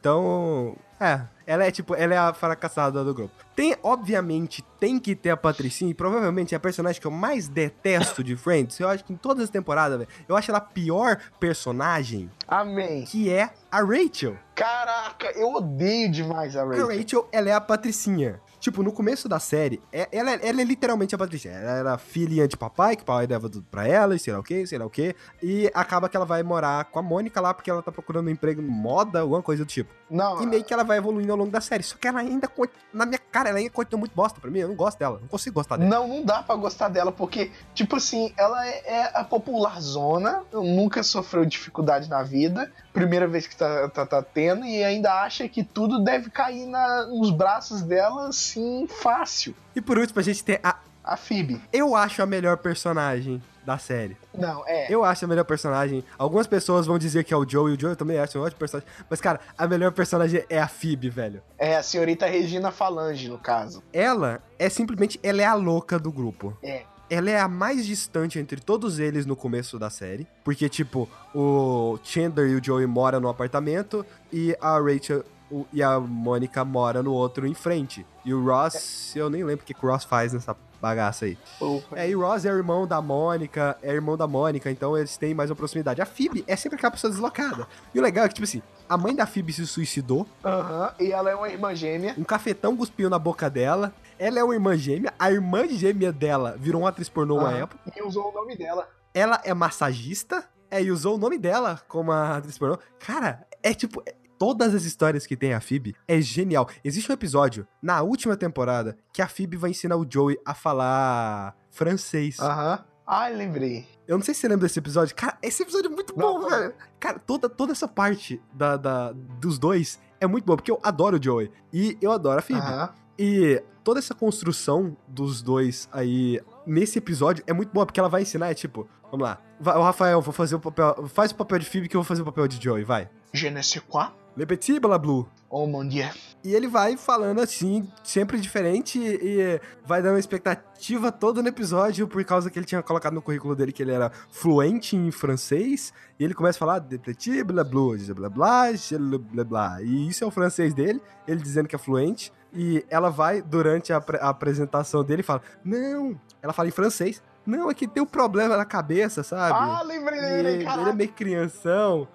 [0.00, 3.32] Então, é, ela é tipo, ela é a fracassada do grupo.
[3.54, 7.48] Tem, obviamente, tem que ter a Patricinha e provavelmente é a personagem que eu mais
[7.48, 8.78] detesto de Friends.
[8.80, 13.04] Eu acho que em todas as temporadas, velho, eu acho ela a pior personagem, Amém.
[13.04, 14.36] que é a Rachel.
[14.54, 16.88] Caraca, eu odeio demais a A Rachel.
[16.88, 18.40] Rachel, ela é a Patricinha.
[18.66, 21.54] Tipo, no começo da série, é- ela, ela é literalmente a Patricinha.
[21.54, 24.40] Ela era filhinha de papai, que o papai dava tudo pra ela, e sei lá
[24.40, 25.14] o que, sei lá o que.
[25.40, 28.30] E acaba que ela vai morar com a Mônica lá, porque ela tá procurando um
[28.30, 29.94] emprego em moda, alguma coisa do tipo.
[30.10, 31.84] Não, E meio que ela vai evoluindo ao longo da série.
[31.84, 32.50] Só que ela ainda,
[32.92, 34.58] na minha cara, ela ainda continua muito bosta pra mim.
[34.58, 35.88] Eu não gosto dela, não consigo gostar dela.
[35.88, 40.42] Não, não dá pra gostar dela, porque, tipo assim, ela é, é a popular zona,
[40.52, 45.48] nunca sofreu dificuldade na vida, primeira vez que tá, tá, tá tendo, e ainda acha
[45.48, 49.54] que tudo deve cair na- nos braços dela, assim, fácil.
[49.74, 50.76] E por último, a gente tem a.
[51.04, 51.62] A Phoebe.
[51.72, 54.16] Eu acho a melhor personagem da série.
[54.36, 54.92] Não, é.
[54.92, 56.02] Eu acho a melhor personagem.
[56.18, 58.42] Algumas pessoas vão dizer que é o Joe, e o Joe eu também acho um
[58.42, 58.88] ótimo personagem.
[59.08, 61.40] Mas, cara, a melhor personagem é a Phoebe, velho.
[61.56, 63.84] É a senhorita Regina Falange, no caso.
[63.92, 66.58] Ela é simplesmente, ela é a louca do grupo.
[66.60, 66.82] É.
[67.08, 70.26] Ela é a mais distante entre todos eles no começo da série.
[70.42, 75.82] Porque, tipo, o Chandler e o Joey moram no apartamento e a Rachel o- e
[75.82, 78.06] a Mônica moram no outro em frente.
[78.24, 81.38] E o Ross, eu nem lembro o que o Ross faz nessa bagaça aí.
[81.58, 81.84] Porra.
[81.92, 85.34] É, e o Ross é irmão da Mônica, é irmão da Mônica, então eles têm
[85.34, 86.02] mais uma proximidade.
[86.02, 87.66] A Phoebe é sempre aquela pessoa deslocada.
[87.94, 91.10] E o legal é que, tipo assim, a mãe da Phoebe se suicidou, Aham, e
[91.12, 92.14] ela é uma irmã gêmea.
[92.18, 96.56] um cafetão cuspiu na boca dela, ela é uma irmã gêmea, a irmã gêmea dela
[96.58, 98.88] virou uma atriz pornô uma Aham, época, E usou o nome dela.
[99.14, 102.78] ela é massagista, é, e usou o nome dela como a atriz pornô.
[102.98, 104.02] Cara, é tipo...
[104.38, 106.68] Todas as histórias que tem a Phoebe é genial.
[106.84, 111.56] Existe um episódio na última temporada que a Phoebe vai ensinar o Joey a falar
[111.70, 112.38] francês.
[112.40, 112.84] Aham.
[113.06, 113.86] Ai, lembrei.
[114.08, 115.14] Eu não sei se você lembra desse episódio.
[115.14, 116.50] Cara, esse episódio é muito bom, não.
[116.50, 116.74] velho.
[116.98, 121.16] Cara, toda, toda essa parte da, da- dos dois é muito boa, porque eu adoro
[121.16, 121.50] o Joey.
[121.72, 122.60] E eu adoro a Phoebe.
[122.60, 122.92] Aham.
[123.18, 128.22] E toda essa construção dos dois aí nesse episódio é muito boa, porque ela vai
[128.22, 129.40] ensinar, é tipo, vamos lá.
[129.60, 131.06] Vai, o Rafael, vou fazer o papel.
[131.08, 133.08] Faz o papel de Phoebe que eu vou fazer o papel de Joey, vai.
[133.32, 134.08] Je ne sais quoi.
[134.36, 135.26] Le petit blablu.
[135.48, 136.10] Oh, mon dieu.
[136.44, 142.06] E ele vai falando assim, sempre diferente, e vai dando uma expectativa toda no episódio,
[142.06, 145.92] por causa que ele tinha colocado no currículo dele que ele era fluente em francês,
[146.20, 148.72] e ele começa a falar de petit blá blá, blá
[149.18, 149.82] blá, blá.
[149.82, 153.92] E isso é o francês dele, ele dizendo que é fluente, e ela vai, durante
[153.92, 157.22] a, a apresentação dele, e fala: Não, ela fala em francês.
[157.46, 159.56] Não, é que tem um problema na cabeça, sabe?
[159.56, 162.08] Ah, lembrei, E lembrei, ele, ele é meio crianção.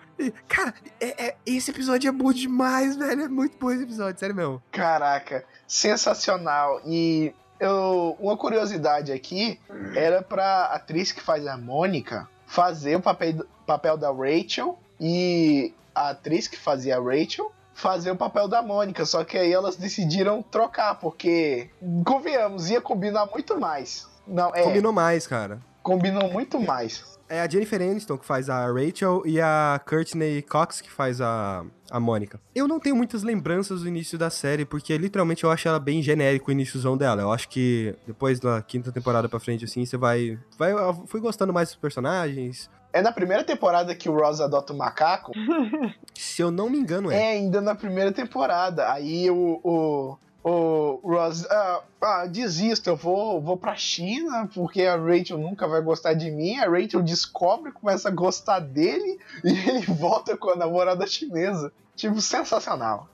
[0.47, 3.23] Cara, é- é- esse episódio é bom demais, velho.
[3.23, 4.61] É muito bom esse episódio, sério mesmo.
[4.71, 6.81] Caraca, sensacional.
[6.85, 9.59] E eu, uma curiosidade aqui
[9.95, 16.09] era pra atriz que faz a Mônica fazer o papel, papel da Rachel e a
[16.09, 19.05] atriz que fazia a Rachel fazer o papel da Mônica.
[19.05, 21.69] Só que aí elas decidiram trocar, porque,
[22.05, 24.07] convenhamos, ia combinar muito mais.
[24.27, 25.59] Não, é, Combinou mais, cara.
[25.81, 27.19] Combinou muito mais.
[27.31, 31.63] É a Jennifer Aniston que faz a Rachel e a Courtney Cox que faz a,
[31.89, 32.41] a Mônica.
[32.53, 36.01] Eu não tenho muitas lembranças do início da série, porque literalmente eu acho ela bem
[36.01, 37.21] genérico o iníciozão dela.
[37.21, 40.37] Eu acho que depois da quinta temporada pra frente, assim, você vai.
[40.57, 42.69] vai eu fui gostando mais dos personagens.
[42.91, 45.31] É na primeira temporada que o Ross adota o macaco.
[46.13, 47.15] Se eu não me engano, é.
[47.15, 48.91] É, ainda na primeira temporada.
[48.91, 54.95] Aí o, o, o Ross, ah, ah, desisto, eu vou, vou pra China porque a
[54.95, 56.57] Rachel nunca vai gostar de mim.
[56.57, 61.71] A Rachel descobre, começa a gostar dele e ele volta com a namorada chinesa.
[61.95, 63.07] Tipo, sensacional.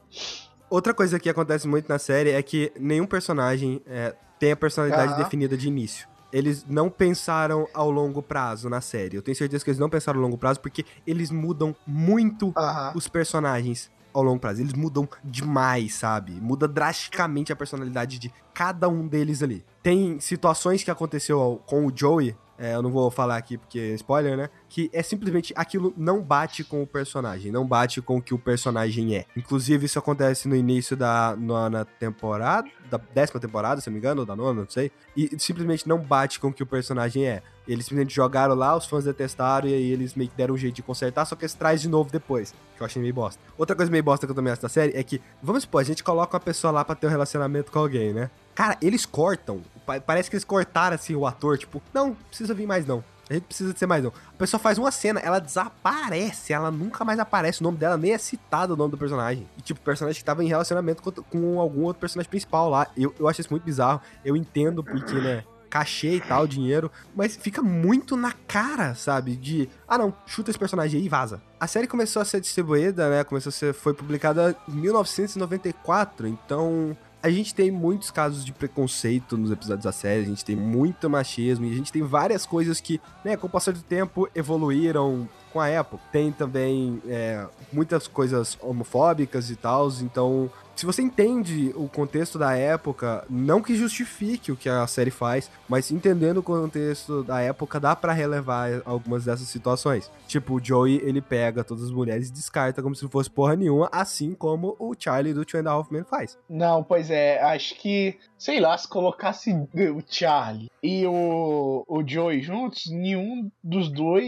[0.70, 5.18] Outra coisa que acontece muito na série é que nenhum personagem é, tem a personalidade
[5.18, 6.08] definida de início.
[6.32, 9.16] Eles não pensaram ao longo prazo na série.
[9.16, 12.54] Eu tenho certeza que eles não pensaram ao longo prazo porque eles mudam muito
[12.94, 14.62] os personagens ao longo prazo.
[14.62, 16.32] Eles mudam demais, sabe?
[16.34, 19.64] Muda drasticamente a personalidade de cada um deles ali.
[19.84, 23.94] Tem situações que aconteceu com o Joey, é, eu não vou falar aqui porque é
[23.94, 24.50] spoiler, né?
[24.68, 28.40] Que é simplesmente aquilo não bate com o personagem, não bate com o que o
[28.40, 29.26] personagem é.
[29.36, 34.22] Inclusive, isso acontece no início da nona temporada, da décima temporada, se não me engano,
[34.22, 34.92] ou da nona, não sei.
[35.16, 37.44] E simplesmente não bate com o que o personagem é.
[37.68, 40.76] Eles simplesmente jogaram lá, os fãs detestaram, e aí eles meio que deram um jeito
[40.76, 42.56] de consertar, só que eles traz de novo depois.
[42.76, 43.40] Que eu achei meio bosta.
[43.58, 45.84] Outra coisa meio bosta que eu também acho da série é que, vamos supor, a
[45.84, 48.32] gente coloca uma pessoa lá pra ter um relacionamento com alguém, né?
[48.56, 49.62] Cara, eles cortam.
[49.88, 53.04] Pa- Parece que eles cortaram assim o ator, tipo, não, precisa vir mais não.
[53.30, 54.12] A gente precisa de ser mais não.
[54.30, 57.60] A pessoa faz uma cena, ela desaparece, ela nunca mais aparece.
[57.60, 59.46] O nome dela nem é citado o nome do personagem.
[59.58, 62.88] E, tipo, o personagem que tava em relacionamento com, com algum outro personagem principal lá.
[62.96, 64.00] Eu, eu acho isso muito bizarro.
[64.24, 65.44] Eu entendo porque, né?
[65.70, 69.36] Cachê e tal, dinheiro, mas fica muito na cara, sabe?
[69.36, 71.42] De, ah não, chuta esse personagem aí e vaza.
[71.60, 73.26] A série começou a ser distribuída, né?
[73.26, 76.96] Começou a ser, foi publicada em 1994, então
[77.28, 81.10] a gente tem muitos casos de preconceito nos episódios da série, a gente tem muito
[81.10, 85.28] machismo e a gente tem várias coisas que, né, com o passar do tempo, evoluíram
[85.52, 86.02] com a época.
[86.12, 92.56] Tem também é, muitas coisas homofóbicas e tal, então se você entende o contexto da
[92.56, 97.80] época, não que justifique o que a série faz, mas entendendo o contexto da época,
[97.80, 100.12] dá pra relevar algumas dessas situações.
[100.28, 103.56] Tipo, o Joey, ele pega todas as mulheres e descarta como se não fosse porra
[103.56, 106.38] nenhuma, assim como o Charlie do Two and a Half Men faz.
[106.48, 112.42] Não, pois é, acho que, sei lá, se colocasse o Charlie e o, o Joey
[112.44, 114.28] juntos, nenhum dos dois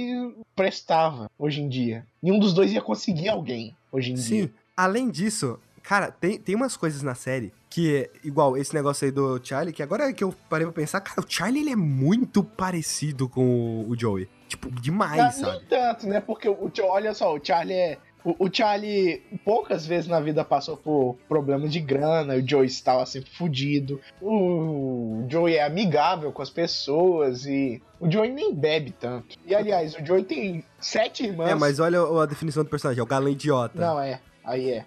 [0.55, 2.05] prestava hoje em dia.
[2.23, 4.53] Nenhum dos dois ia conseguir alguém hoje em Sim, dia.
[4.75, 9.11] além disso, cara, tem, tem umas coisas na série que é igual esse negócio aí
[9.11, 12.43] do Charlie, que agora que eu parei pra pensar, cara, o Charlie ele é muito
[12.43, 14.29] parecido com o, Joey.
[14.47, 15.57] Tipo, demais, Não, sabe?
[15.57, 16.19] nem tanto, né?
[16.19, 17.97] Porque o, olha só, o Charlie é.
[18.23, 23.03] O, o Charlie poucas vezes na vida passou por problemas de grana, o Joey estava
[23.07, 23.99] sempre fudido.
[24.21, 29.37] O Joey é amigável com as pessoas e o Joey nem bebe tanto.
[29.43, 31.49] E aliás, o Joey tem sete irmãs.
[31.49, 33.79] É, mas olha a definição do personagem, é o galã idiota.
[33.79, 34.19] Não, é.
[34.43, 34.85] Aí é.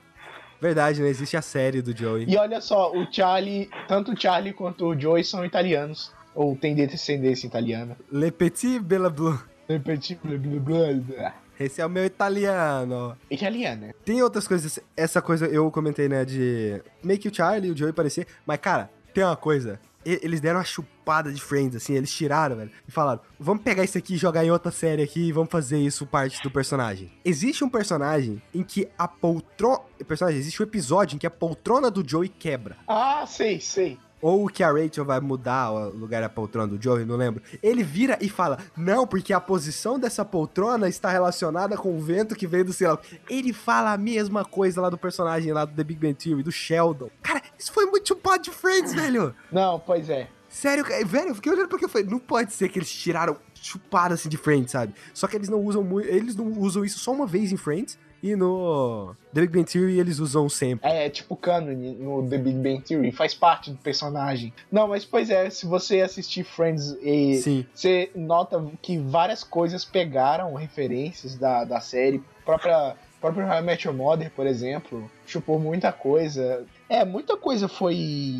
[0.62, 1.08] Verdade, né?
[1.08, 2.24] Existe a série do Joey.
[2.28, 6.12] E olha só, o Charlie, tanto o Charlie quanto o Joey são italianos.
[6.36, 7.96] Ou tem descendência italiana.
[8.12, 9.36] Le Petit Bella Blue.
[9.66, 11.34] Petit blá, blá, blá, blá.
[11.58, 13.16] Esse é o meu italiano.
[13.28, 13.92] Italiana.
[14.04, 17.76] Tem outras coisas, essa coisa eu comentei, né, de meio que o Charlie e o
[17.76, 22.12] Joey parecer, mas cara, tem uma coisa, eles deram uma chupada de Friends, assim, eles
[22.12, 25.32] tiraram, velho, e falaram, vamos pegar isso aqui e jogar em outra série aqui e
[25.32, 27.12] vamos fazer isso parte do personagem.
[27.24, 31.90] Existe um personagem em que a poltrona, personagem, existe um episódio em que a poltrona
[31.90, 32.76] do Joey quebra.
[32.86, 33.98] Ah, sei, sei.
[34.22, 37.42] Ou que a Rachel vai mudar o lugar da poltrona do Joey, não lembro.
[37.60, 42.36] Ele vira e fala: Não, porque a posição dessa poltrona está relacionada com o vento
[42.36, 43.00] que veio do céu.
[43.28, 46.52] Ele fala a mesma coisa lá do personagem lá do The Big Bang Theory, do
[46.52, 47.10] Sheldon.
[47.20, 49.34] Cara, isso foi muito chupado de Friends, velho.
[49.50, 50.28] Não, pois é.
[50.48, 53.36] Sério, cara, velho, eu fiquei olhando porque eu falei: Não pode ser que eles tiraram
[53.54, 54.94] chupado assim de Friends, sabe?
[55.14, 56.08] Só que eles não usam muito.
[56.08, 57.98] Eles não usam isso só uma vez em Friends.
[58.22, 60.88] E no The Big Bang Theory eles usam sempre.
[60.88, 64.52] É tipo canon no The Big Bang Theory, faz parte do personagem.
[64.70, 67.66] Não, mas pois é, se você assistir Friends e Sim.
[67.74, 73.86] você nota que várias coisas pegaram referências da, da série, própria próprio How I Met
[73.86, 76.66] Your Mother, por exemplo, chupou muita coisa.
[76.88, 77.94] É, muita coisa foi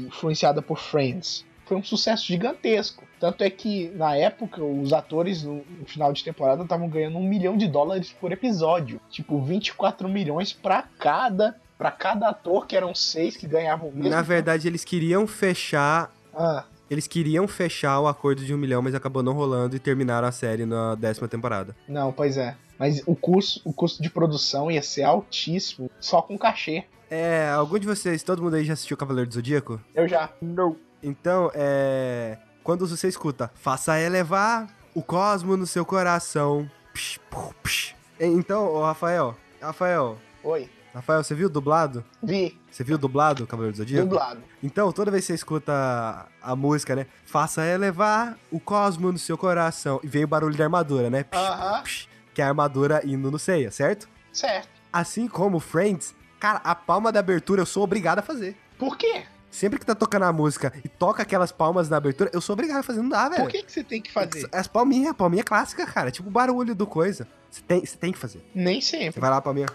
[0.09, 1.45] influenciada por Friends.
[1.64, 3.05] Foi um sucesso gigantesco.
[3.21, 7.57] Tanto é que, na época, os atores no, final de temporada estavam ganhando um milhão
[7.57, 9.01] de dólares por episódio.
[9.09, 11.57] Tipo, 24 milhões pra cada.
[11.79, 14.11] Pra cada ator, que eram seis que ganhavam o mesmo.
[14.11, 18.94] Na verdade, eles queriam fechar Ah, Eles queriam fechar o acordo de um milhão, mas
[18.94, 21.74] acabou não rolando e terminaram a série na décima temporada.
[21.88, 22.55] não, pois é.
[22.78, 26.85] Mas o custo, o custo de produção ia ser altíssimo, só com cachê.
[27.09, 29.81] É, algum de vocês, todo mundo aí já assistiu Cavaleiro do Zodíaco?
[29.94, 30.31] Eu já.
[30.42, 30.76] Não.
[31.02, 32.37] Então, é.
[32.62, 36.70] Quando você escuta, faça elevar o cosmo no seu coração.
[36.92, 37.94] Psh, pu, psh.
[38.20, 40.68] Então, ô Rafael, Rafael, Oi.
[40.94, 42.05] Rafael, você viu dublado?
[42.22, 42.59] Vi.
[42.70, 44.09] Você viu dublado Cavaleiro do Zodíaco?
[44.09, 44.42] Dublado.
[44.62, 47.07] Então, toda vez que você escuta a, música, né?
[47.24, 50.00] Faça elevar o cosmo no seu coração.
[50.02, 51.24] E vem o barulho da armadura, né?
[51.24, 51.83] Psh, Aham.
[51.83, 54.09] psh, que é a armadura indo no ceia, certo?
[54.33, 54.68] Certo.
[54.92, 58.57] Assim como Friends, cara, a palma da abertura eu sou obrigado a fazer.
[58.78, 59.24] Por quê?
[59.52, 62.78] sempre que tá tocando a música e toca aquelas palmas na abertura, eu sou obrigado
[62.78, 63.02] a fazer.
[63.02, 63.42] Não dá, velho.
[63.42, 64.48] Por que, que você tem que fazer?
[64.50, 66.11] As palminhas, a palminha clássica, cara.
[66.11, 67.28] Tipo o barulho do coisa.
[67.50, 68.42] Você tem, você tem que fazer.
[68.55, 69.20] Nem Você sempre.
[69.20, 69.66] vai lá, palminha,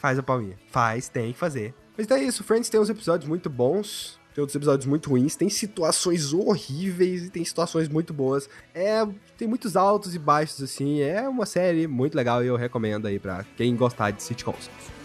[0.00, 0.58] faz a palminha.
[0.68, 1.74] Faz, tem que fazer.
[1.96, 4.18] Mas então é isso, Friends tem uns episódios muito bons.
[4.34, 8.48] Tem outros episódios muito ruins, tem situações horríveis e tem situações muito boas.
[8.72, 9.04] É,
[9.36, 11.00] tem muitos altos e baixos, assim.
[11.00, 14.99] É uma série muito legal e eu recomendo aí pra quem gostar de sitcoms.「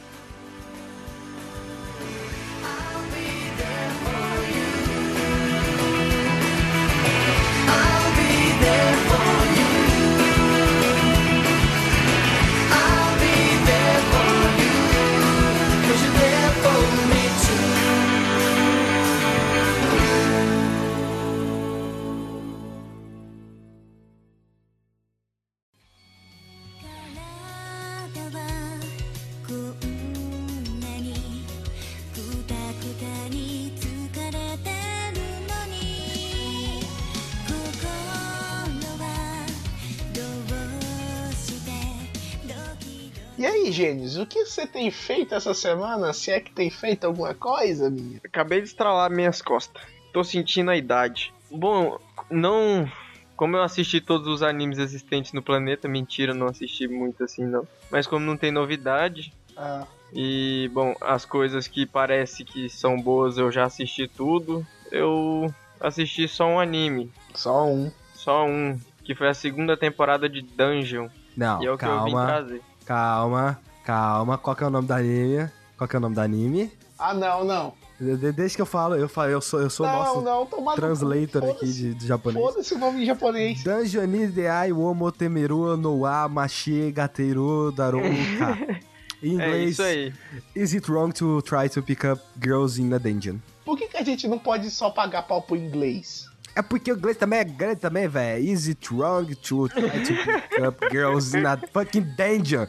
[43.75, 46.13] Gênesis, o que você tem feito essa semana?
[46.13, 48.21] Se é que tem feito alguma coisa, minha?
[48.23, 49.81] Acabei de estralar minhas costas.
[50.13, 51.33] Tô sentindo a idade.
[51.51, 52.89] Bom, não.
[53.35, 57.67] Como eu assisti todos os animes existentes no planeta, mentira, não assisti muito assim não.
[57.91, 63.37] Mas como não tem novidade, Ah, e bom, as coisas que parece que são boas
[63.37, 67.11] eu já assisti tudo, eu assisti só um anime.
[67.33, 67.91] só um.
[68.13, 71.09] Só um, que foi a segunda temporada de Dungeon.
[71.35, 72.61] Não, e é o que eu vim calma, trazer.
[72.85, 74.37] Calma, calma.
[74.37, 75.49] Qual que é o nome do anime?
[75.77, 76.71] Qual que é o nome do anime?
[76.97, 77.73] Ah, não, não.
[77.99, 80.21] De- de- Desde que eu falo, eu falo, eu sou, eu sou o não, nosso
[80.21, 82.45] não, no translator aqui de, de japonês.
[82.45, 83.63] Foda-se o nome em japonês.
[83.63, 88.09] Dungeon Deai Womo Temeru no wa Mashi Gateru Darouka.
[89.23, 90.13] Em É inglês, isso aí.
[90.55, 93.37] is it wrong to try to pick up girls in a dungeon?
[93.63, 96.27] Por que, que a gente não pode só pagar pau pro inglês?
[96.55, 98.43] É porque o inglês também é grande também, velho.
[98.43, 100.13] Is it wrong to try to
[100.49, 102.65] pick up girls in a fucking dungeon?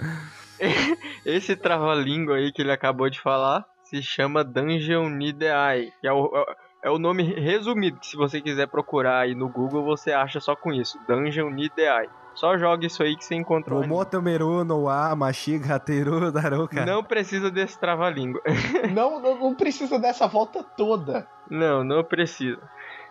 [1.25, 6.31] Esse trava-língua aí que ele acabou de falar se chama Dungeon Nideai, que é o,
[6.83, 10.57] é o nome resumido, que se você quiser procurar aí no Google, você acha só
[10.57, 12.09] com isso, Dungeon Nideai.
[12.35, 16.77] Só joga isso aí que você encontra o Womo Temeru no wa Mashi Gateru Darouka.
[16.77, 16.93] anime.
[16.95, 18.43] Não precisa desse trava-língua.
[18.95, 21.27] não, não, não precisa dessa volta toda.
[21.49, 22.61] Não, não precisa.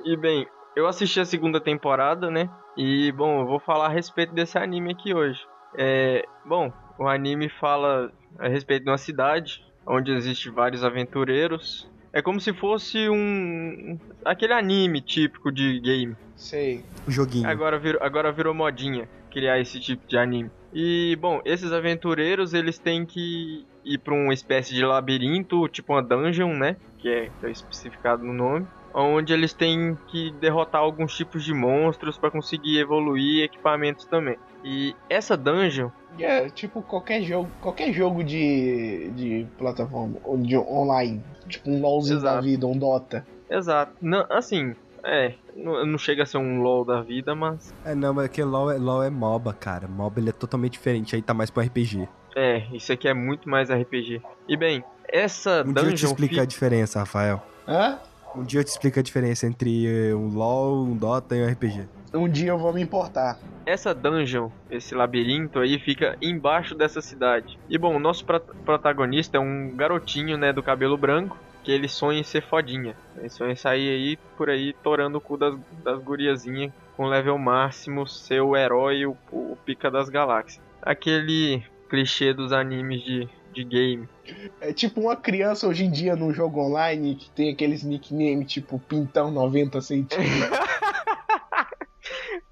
[0.03, 2.49] E bem, eu assisti a segunda temporada, né?
[2.77, 5.41] E bom, eu vou falar a respeito desse anime aqui hoje.
[5.77, 11.89] É, bom, o anime fala a respeito de uma cidade onde existe vários aventureiros.
[12.11, 16.15] É como se fosse um aquele anime típico de game.
[16.35, 16.83] Sei.
[17.07, 17.47] O joguinho.
[17.47, 20.49] Agora virou, agora virou modinha criar esse tipo de anime.
[20.73, 26.01] E, bom, esses aventureiros, eles têm que ir pra uma espécie de labirinto, tipo uma
[26.01, 26.77] dungeon, né?
[26.97, 28.65] Que é, que é especificado no nome.
[28.97, 34.37] Onde eles têm que derrotar alguns tipos de monstros para conseguir evoluir equipamentos também.
[34.63, 41.21] E essa dungeon, É tipo qualquer jogo, qualquer jogo de, de plataforma, ou de online.
[41.49, 42.43] Tipo um LOLzinho da Exato.
[42.45, 43.27] vida, um Dota.
[43.49, 47.93] exato, não, assim, é, não, não chega a ser um LoL da vida, mas É,
[47.93, 49.87] não, mas aquele LoL é, LoL é MOBA, cara.
[49.89, 52.07] MOBA ele é totalmente diferente, aí tá mais pro RPG.
[52.35, 54.21] é, isso aqui é muito mais RPG.
[54.47, 57.43] E bem, essa Um dia eu te dungeon explico fica- a diferença, Rafael.
[57.67, 57.99] Hã?
[58.35, 61.47] Um dia eu te explico a diferença entre eh, um LoL, um Dota e um
[61.49, 61.87] RPG.
[62.13, 63.37] Um dia eu vou me importar.
[63.65, 67.57] Essa dungeon, esse labirinto aí, fica embaixo dessa cidade.
[67.67, 71.87] E bom, o nosso pro- protagonista é um garotinho, né, do cabelo branco, que ele
[71.87, 72.95] sonha em ser fodinha.
[73.17, 77.37] Ele sonha em sair aí, por aí, torando o cu das, das guriazinhas com level
[77.39, 80.63] máximo, ser o herói, o, o pica das galáxias.
[80.83, 84.09] Aquele clichê dos animes de, de game.
[84.59, 88.77] É tipo uma criança hoje em dia num jogo online que tem aqueles nicknames tipo
[88.77, 90.59] Pintão 90 centímetros.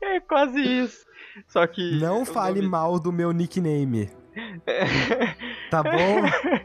[0.02, 1.06] É quase isso.
[1.48, 2.00] Só que...
[2.00, 4.12] Não fale nome- mal do meu nickname,
[5.72, 6.60] tá bom?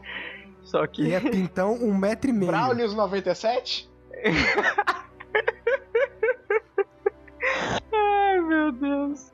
[0.61, 1.01] Só que...
[1.03, 2.51] Ele é pintão um metro e meio.
[2.51, 3.89] Braulius 97?
[7.91, 9.31] Ai, meu Deus.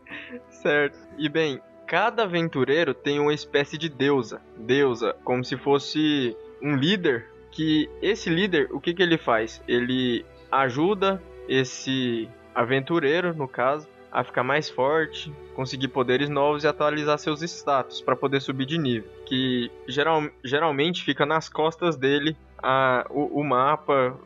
[0.50, 0.98] Certo.
[1.18, 4.42] E bem, cada aventureiro tem uma espécie de deusa.
[4.58, 7.28] Deusa, como se fosse um líder.
[7.52, 9.62] Que esse líder, o que, que ele faz?
[9.68, 17.18] Ele ajuda esse aventureiro, no caso, a ficar mais forte, conseguir poderes novos e atualizar
[17.18, 19.10] seus status para poder subir de nível.
[19.26, 24.18] Que geral, geralmente fica nas costas dele a, o, o mapa,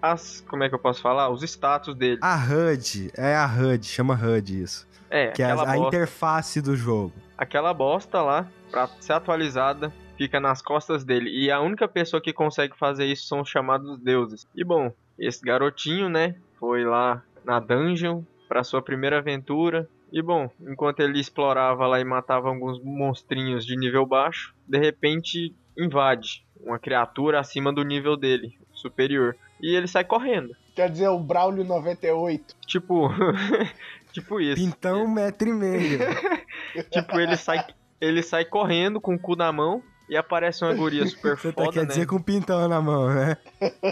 [0.00, 0.42] as.
[0.48, 1.28] Como é que eu posso falar?
[1.30, 2.18] Os status dele.
[2.22, 4.86] A HUD, é a HUD, chama HUD isso.
[5.10, 7.12] É, Que é a, aquela, a interface do jogo.
[7.36, 11.30] aquela bosta lá, pra ser atualizada, fica nas costas dele.
[11.30, 14.46] E a única pessoa que consegue fazer isso são os chamados deuses.
[14.54, 19.88] E bom, esse garotinho, né, foi lá na dungeon para sua primeira aventura.
[20.12, 25.54] E bom, enquanto ele explorava lá e matava alguns monstrinhos de nível baixo, de repente
[25.76, 29.36] invade uma criatura acima do nível dele, superior.
[29.60, 30.54] E ele sai correndo.
[30.76, 32.54] Quer dizer, o Braulio 98.
[32.66, 33.08] Tipo,
[34.12, 34.62] tipo isso.
[34.62, 35.98] Pintão um metro e meio.
[36.90, 37.64] Tipo, ele sai,
[38.00, 41.62] ele sai correndo com o cu na mão e aparece uma guria super Você tá,
[41.64, 41.86] foda, quer né?
[41.86, 43.36] dizer com pintão na mão, né?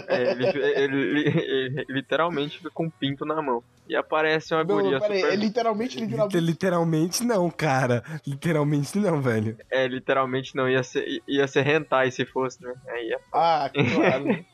[0.07, 3.63] É, ele, ele- ele literalmente fica com um pinto na mão.
[3.87, 5.33] E aparece uma Não, guria peraí, super...
[5.33, 6.37] é literalmente, literalmente.
[6.37, 8.03] Liter- Literalmente não, cara.
[8.25, 9.57] Literalmente não, velho.
[9.71, 12.71] É, literalmente não, ia ser, ia ser hentai se fosse, né?
[12.89, 14.45] Aí é, Ah, claro.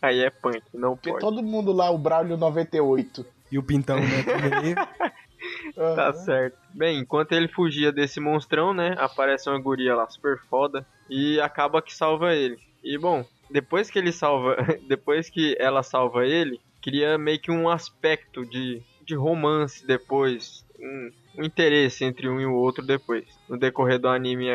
[0.00, 1.20] Aí é punk, não Porque pode.
[1.20, 3.26] todo mundo lá, o Braulio 98.
[3.50, 4.76] E o pintão um e meio.
[5.74, 6.56] Tá certo.
[6.72, 8.94] Bem, enquanto ele fugia desse monstrão, né?
[8.98, 12.58] Aparece uma guria lá super foda e acaba que salva ele.
[12.82, 14.56] E bom, depois que ele salva,
[14.88, 21.10] depois que ela salva ele, cria meio que um aspecto de, de romance depois, um,
[21.38, 24.48] um interesse entre um e o outro depois, no decorrer do anime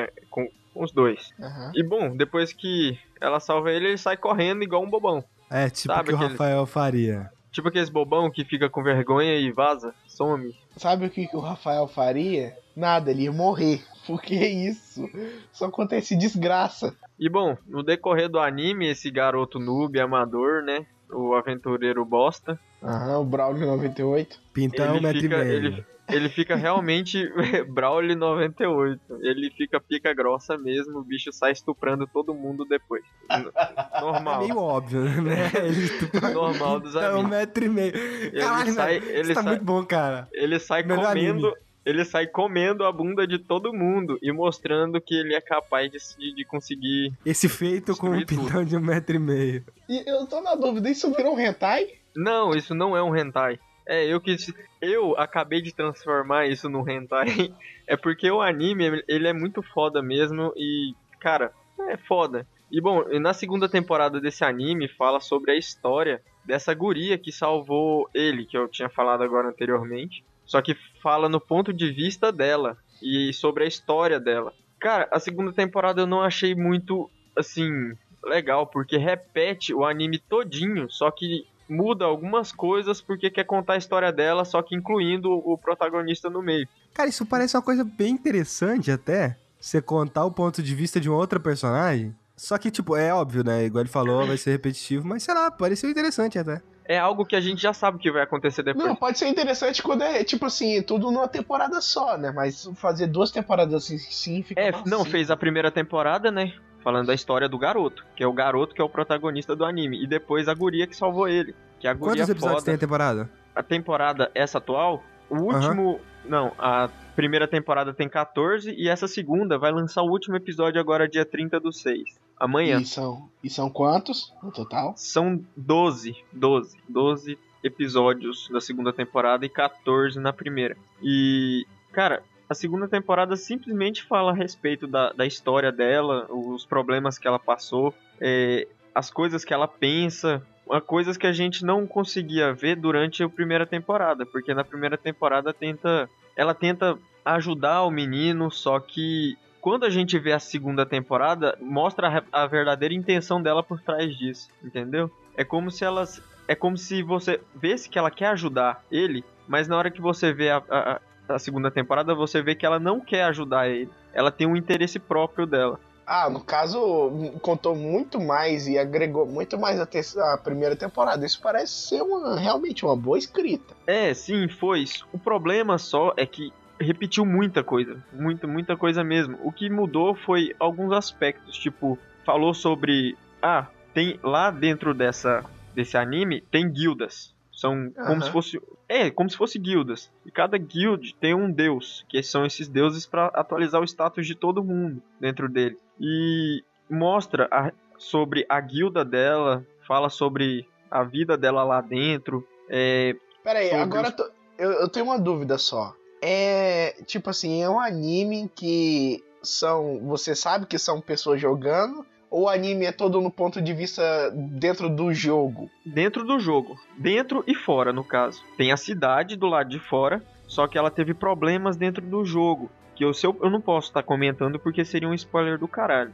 [0.80, 1.32] com, os dois.
[1.40, 1.72] Aham.
[1.76, 5.24] E bom, depois que ela salva ele, ele sai correndo igual um bobão.
[5.50, 7.30] É, tipo Sabe que o aquele- Rafael faria.
[7.52, 10.56] Tipo aqueles bobão que fica com vergonha e vaza, some.
[10.78, 12.56] Sabe o que, que o Rafael faria?
[12.76, 13.84] Nada, ele ia morrer.
[14.06, 15.08] Porque isso
[15.52, 16.96] só acontece desgraça.
[17.20, 20.86] E bom, no decorrer do anime, esse garoto noob, amador, né?
[21.12, 24.40] O aventureiro bosta, Aham, o Braulio 98.
[24.54, 25.54] Pintão um ele, metro fica, e meio.
[25.54, 27.28] ele, ele fica realmente
[27.68, 29.02] Brawley 98.
[29.22, 33.04] Ele fica pica grossa mesmo, o bicho sai estuprando todo mundo depois.
[33.32, 34.40] N- É Normal.
[34.42, 35.52] meio óbvio, né?
[35.56, 37.30] Ele estupra- Normal dos Pintão um amigos.
[37.32, 37.96] metro e meio.
[37.96, 40.28] Ele Caralho, sai, ele Isso tá sai, muito bom, cara.
[40.32, 41.48] ele sai Melhor comendo.
[41.48, 41.54] anime.
[41.86, 46.36] Ele sai comendo a bunda de todo mundo e mostrando que ele é capaz de,
[46.36, 47.14] de conseguir.
[47.26, 49.66] Esse feito com um pintão de um metro e meio.
[49.88, 51.88] E eu tô na dúvida, isso virou um hentai?
[52.16, 53.60] Não, isso não é um hentai.
[53.88, 54.36] É, eu que
[54.82, 57.54] eu acabei de transformar isso num hentai.
[57.92, 61.52] É porque o anime, ele é muito foda mesmo e, cara,
[61.88, 62.46] é foda.
[62.72, 68.08] E bom, na segunda temporada desse anime fala sobre a história dessa guria que salvou
[68.14, 70.24] ele, que eu tinha falado agora anteriormente.
[70.50, 74.52] Só que fala no ponto de vista dela e sobre a história dela.
[74.80, 77.94] Cara, a segunda temporada eu não achei muito, assim,
[78.26, 83.78] legal, porque repete o anime todinho, só que muda algumas coisas porque quer contar a
[83.78, 86.68] história dela, só que incluindo o protagonista no meio.
[86.96, 89.38] Cara, isso parece uma coisa bem interessante até.
[89.60, 92.16] Você contar o ponto de vista de uma outra personagem.
[92.36, 93.66] Só que, tipo, é óbvio, né?
[93.66, 96.60] Igual ele falou, vai ser repetitivo, mas sei lá, pareceu interessante até.
[96.90, 98.84] É algo que a gente já sabe que vai acontecer depois.
[98.84, 102.32] Não, pode ser interessante quando é, tipo assim, tudo numa temporada só, né?
[102.32, 104.90] Mas fazer duas temporadas assim, sim, fica É, macio.
[104.90, 106.52] não, fez a primeira temporada, né?
[106.84, 110.04] Falando da história do garoto, que é o garoto que é o protagonista do anime.
[110.04, 111.54] E depois a guria que salvou ele.
[111.80, 112.66] Que a guria Quantos episódios foda.
[112.66, 113.30] tem a temporada?
[113.56, 116.00] a temporada, essa atual, o último.
[116.26, 121.08] Não, a primeira temporada tem 14 e essa segunda vai lançar o último episódio agora,
[121.08, 122.20] dia 30 do 6.
[122.40, 122.80] Amanhã.
[122.80, 124.94] E são, e são quantos no total?
[124.96, 130.78] São 12, 12, 12 episódios da segunda temporada e 14 na primeira.
[131.04, 137.18] E, cara, a segunda temporada simplesmente fala a respeito da, da história dela, os problemas
[137.18, 140.42] que ela passou, é, as coisas que ela pensa,
[140.86, 145.54] coisas que a gente não conseguia ver durante a primeira temporada, porque na primeira temporada
[145.54, 151.58] tenta, ela tenta ajudar o menino, só que quando a gente vê a segunda temporada,
[151.62, 155.12] mostra a, a verdadeira intenção dela por trás disso, entendeu?
[155.36, 156.22] É como se elas.
[156.48, 160.34] É como se você vesse que ela quer ajudar ele, mas na hora que você
[160.34, 161.00] vê a, a,
[161.36, 163.90] a segunda temporada, você vê que ela não quer ajudar ele.
[164.14, 165.80] Ela tem um interesse próprio dela.
[166.12, 171.24] Ah, no caso, contou muito mais e agregou muito mais a, a primeira temporada.
[171.24, 173.76] Isso parece ser uma, realmente uma boa escrita.
[173.86, 175.08] É, sim, foi isso.
[175.14, 178.02] O problema só é que repetiu muita coisa.
[178.14, 179.38] Muita, muita coisa mesmo.
[179.44, 181.58] O que mudou foi alguns aspectos.
[181.58, 183.18] Tipo, falou sobre.
[183.42, 187.34] Ah, tem lá dentro dessa, desse anime, tem guildas.
[187.52, 188.22] São como Aham.
[188.22, 188.62] se fosse.
[188.88, 190.12] É, como se fosse guildas.
[190.26, 194.34] E cada guild tem um deus, que são esses deuses para atualizar o status de
[194.34, 195.78] todo mundo dentro dele.
[196.00, 202.48] E mostra a- sobre a guilda dela, fala sobre a vida dela lá dentro.
[202.70, 205.94] É, Pera aí, Sobre agora os- eu, eu tenho uma dúvida só.
[206.22, 212.44] É, tipo assim, é um anime que são, você sabe que são pessoas jogando, ou
[212.44, 215.70] o anime é todo no ponto de vista dentro do jogo?
[215.86, 218.44] dentro do jogo, dentro e fora no caso.
[218.58, 222.70] Tem a cidade do lado de fora, só que ela teve problemas dentro do jogo,
[222.96, 226.14] que eu, eu, eu não posso estar comentando porque seria um spoiler do caralho.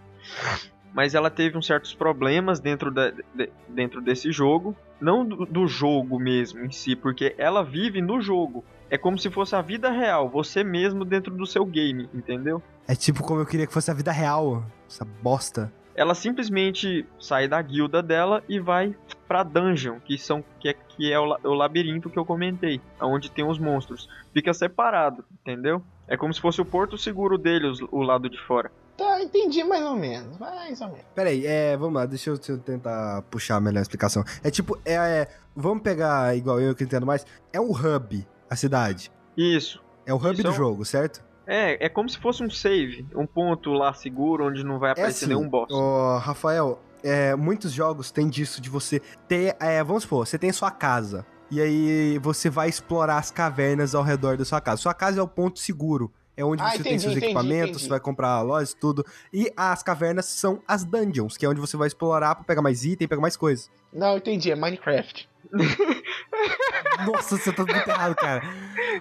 [0.93, 4.76] mas ela teve uns certos problemas dentro, da, de- dentro desse jogo.
[5.01, 8.64] Não do, do jogo mesmo em si, porque ela vive no jogo.
[8.89, 12.61] É como se fosse a vida real, você mesmo dentro do seu game, entendeu?
[12.88, 14.63] É tipo como eu queria que fosse a vida real.
[14.88, 15.71] Essa bosta.
[15.95, 18.93] Ela simplesmente sai da guilda dela e vai
[19.27, 22.79] pra dungeon, que são que é, que é o, la- o labirinto que eu comentei,
[23.01, 24.07] onde tem os monstros.
[24.33, 25.81] Fica separado, entendeu?
[26.07, 28.69] É como se fosse o porto seguro dele, os- o lado de fora.
[28.97, 30.38] Tá, entendi mais ou menos.
[30.38, 31.05] Mais ou menos.
[31.15, 34.23] Pera aí, é, vamos lá, deixa eu, deixa eu tentar puxar melhor a explicação.
[34.43, 38.55] É tipo, é, é, vamos pegar igual eu que entendo mais, é um hub, a
[38.55, 39.11] cidade.
[39.37, 39.81] Isso.
[40.05, 41.23] É o hub Isso do é um- jogo, certo?
[41.47, 44.93] É, é como se fosse um save, um ponto lá seguro onde não vai É
[44.93, 45.71] aparecer assim, nenhum boss.
[45.71, 50.51] Ô, Rafael, é, muitos jogos têm disso de você ter, é, vamos supor, você tem
[50.51, 51.25] sua casa.
[51.51, 54.81] E aí você vai explorar as cavernas ao redor da sua casa.
[54.81, 56.11] Sua casa é o ponto seguro.
[56.37, 57.83] É onde Ah, você tem entendi, seus entendi, equipamentos, entendi.
[57.83, 59.05] você vai comprar lojas, tudo.
[59.31, 62.83] E as cavernas são as dungeons, que é onde você vai explorar pra pegar mais
[62.83, 63.69] item, pegar mais coisas.
[63.95, 64.51] Não, entendi.
[64.51, 65.27] É Minecraft.
[67.07, 68.41] Nossa, você tá muito errado, cara.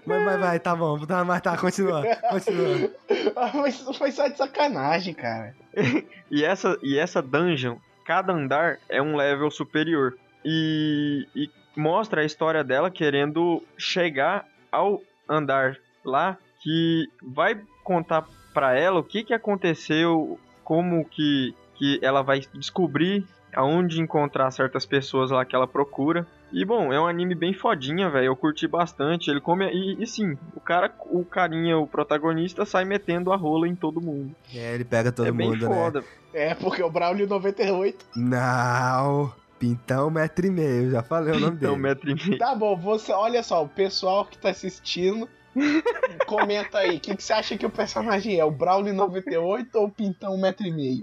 [0.07, 1.05] Mas vai, vai, tá bom.
[1.05, 2.05] Tá, mas tá, continua.
[2.31, 2.91] Continua.
[3.35, 5.55] Ah, Mas foi só de sacanagem, cara.
[6.31, 10.17] E essa, e essa dungeon, cada andar é um level superior.
[10.45, 18.79] E, e mostra a história dela querendo chegar ao andar lá que vai contar pra
[18.79, 25.31] ela o que, que aconteceu, como que, que ela vai descobrir aonde encontrar certas pessoas
[25.31, 26.27] lá que ela procura.
[26.53, 28.27] E bom, é um anime bem fodinha, velho.
[28.27, 29.31] Eu curti bastante.
[29.31, 33.67] Ele come e, e sim, o cara, o carinha, o protagonista sai metendo a rola
[33.67, 34.35] em todo mundo.
[34.55, 35.75] É, ele pega todo é bem mundo, né?
[35.75, 36.05] foda.
[36.33, 38.07] É, porque o Braulio 98.
[38.17, 39.33] Não.
[39.59, 41.77] Pintão metro e meio, já falei o nome dele.
[41.77, 42.39] metro e meio.
[42.39, 45.29] Tá bom, você, olha só, o pessoal que tá assistindo,
[46.27, 48.45] comenta aí, o que, que você acha que o personagem é?
[48.45, 51.01] O Braulio 98 ou o Pintão 1,5m?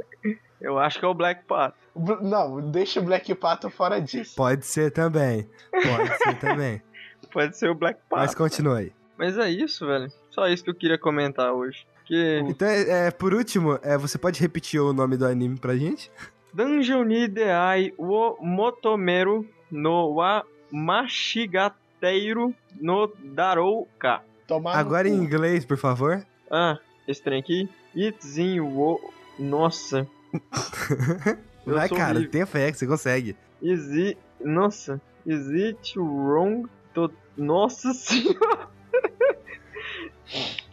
[0.61, 1.73] Eu acho que é o Black Path.
[2.21, 4.35] Não, deixa o Black Pato fora disso.
[4.35, 5.49] Pode ser também.
[5.71, 6.81] Pode ser também.
[7.33, 8.19] Pode ser o Black Path.
[8.19, 8.91] Mas continua aí.
[9.17, 10.11] Mas é isso, velho.
[10.29, 11.85] Só isso que eu queria comentar hoje.
[12.05, 15.75] Que Então, é, é, por último, é, você pode repetir o nome do anime pra
[15.75, 16.11] gente?
[16.53, 24.21] Dungeon ni Deai wo Motomeru no wa Mashigateiro no Darouka.
[24.47, 26.25] Tomar Agora em inglês, por favor.
[26.49, 27.69] Ah, esse trem aqui.
[27.95, 28.99] Itzin wo...
[29.39, 30.07] Nossa.
[31.65, 32.31] Eu Vai, sou cara, horrível.
[32.31, 33.35] tenha fé que você consegue.
[33.61, 34.17] Is it...
[34.39, 34.99] Nossa.
[35.25, 37.11] Is it wrong to...
[37.37, 38.67] Nossa senhora.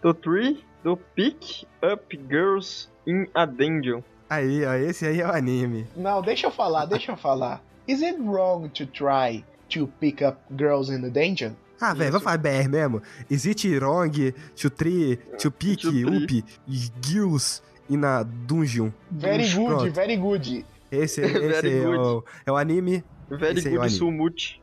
[0.03, 4.03] to three to pick up girls in a dungeon.
[4.31, 5.87] Aí, ó, esse aí é o anime.
[5.97, 7.63] Não, deixa eu falar, deixa eu falar.
[7.87, 11.55] Is it wrong to try to pick up girls in the dungeon?
[11.81, 13.03] Ah, velho, vamos falar BR mesmo.
[13.31, 14.11] Is it wrong
[14.57, 15.95] to tree, to pick, up,
[17.01, 18.93] gills in a dungeon?
[19.11, 19.93] Very good, pronto.
[19.93, 20.65] very good.
[20.91, 21.99] Esse, esse Very é, good.
[21.99, 23.05] o, é o anime.
[23.29, 23.99] Very Esse é good anime.
[23.99, 24.61] Sumut.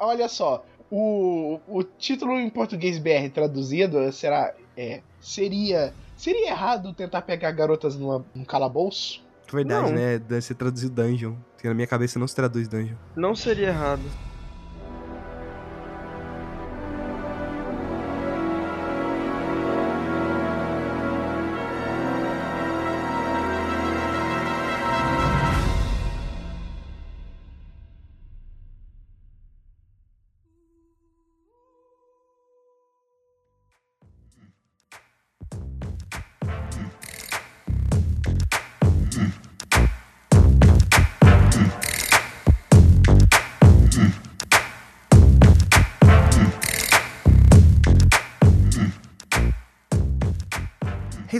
[0.00, 7.22] Olha só, o, o título em português BR traduzido será é, seria seria errado tentar
[7.22, 9.22] pegar garotas numa, num calabouço?
[9.50, 9.92] Verdade, Não.
[9.96, 10.18] né?
[10.18, 11.34] Deve ser traduzido dungeon.
[11.54, 12.96] Porque na minha cabeça não se traduz dungeon.
[13.16, 14.02] Não seria errado.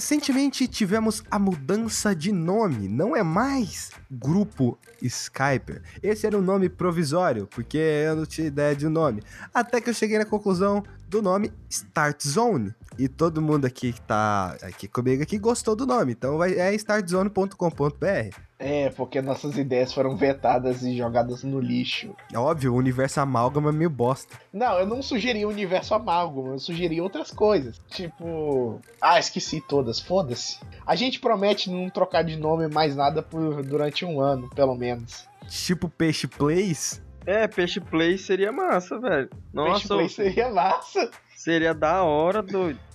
[0.08, 5.82] Recentemente tivemos a mudança de nome, não é mais Grupo Skyper.
[6.02, 9.22] Esse era um nome provisório, porque eu não tinha ideia de um nome.
[9.52, 12.74] Até que eu cheguei na conclusão do nome Start Zone.
[12.98, 16.74] E todo mundo aqui que tá aqui comigo aqui gostou do nome, então vai, é
[16.74, 18.47] startzone.com.br.
[18.58, 22.14] É, porque nossas ideias foram vetadas e jogadas no lixo.
[22.32, 24.36] É Óbvio, o universo amálgama é meio bosta.
[24.52, 27.80] Não, eu não sugeri o universo amálgama, eu sugeri outras coisas.
[27.88, 28.80] Tipo.
[29.00, 30.58] Ah, esqueci todas, foda-se.
[30.84, 35.28] A gente promete não trocar de nome mais nada por durante um ano, pelo menos.
[35.48, 37.00] Tipo Peixe Plays.
[37.24, 39.28] É, Peixe Play seria massa, velho.
[39.52, 41.10] Nossa, Peixe Play seria massa.
[41.36, 42.87] seria da hora do Peixe Play.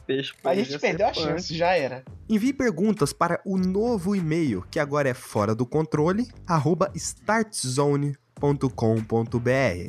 [0.44, 2.04] A gente perdeu a chance, já era.
[2.30, 8.18] Envie perguntas para o novo e-mail, que agora é fora do controle, arroba startzone.com.br.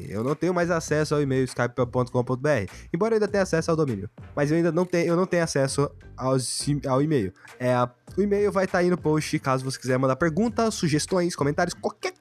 [0.08, 4.08] Eu não tenho mais acesso ao e-mail skype.com.br, embora eu ainda tenha acesso ao domínio.
[4.36, 7.32] Mas eu ainda não tenho, eu não tenho acesso aos, ao e-mail.
[7.58, 7.74] É,
[8.16, 12.12] o e-mail vai estar aí no post caso você quiser mandar perguntas, sugestões, comentários, qualquer,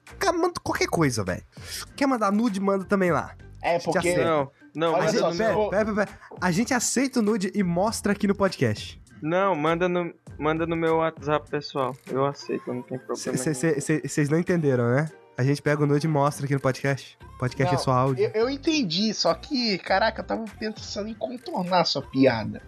[0.64, 1.44] qualquer coisa, velho.
[1.96, 3.36] Quer mandar nude, manda também lá.
[3.64, 4.16] É, porque.
[4.18, 5.54] Não, não, Olha manda só, meu.
[5.54, 6.20] for- Pera, pera, pera.
[6.42, 9.02] A gente aceita o nude e mostra aqui no podcast.
[9.22, 11.96] Não, manda no, manda no meu WhatsApp pessoal.
[12.12, 13.38] Eu aceito, não tem problema.
[14.04, 15.10] Vocês não entenderam, né?
[15.38, 17.18] A gente pega o nude e mostra aqui no podcast.
[17.40, 18.26] Podcast Não, é só áudio.
[18.26, 22.62] Eu, eu entendi, só que, caraca, eu tava pensando em contornar a sua piada.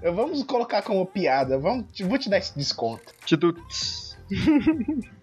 [0.00, 3.12] Eu, vamos colocar como piada, vamos, vou te dar esse desconto.
[3.26, 4.16] Tituts.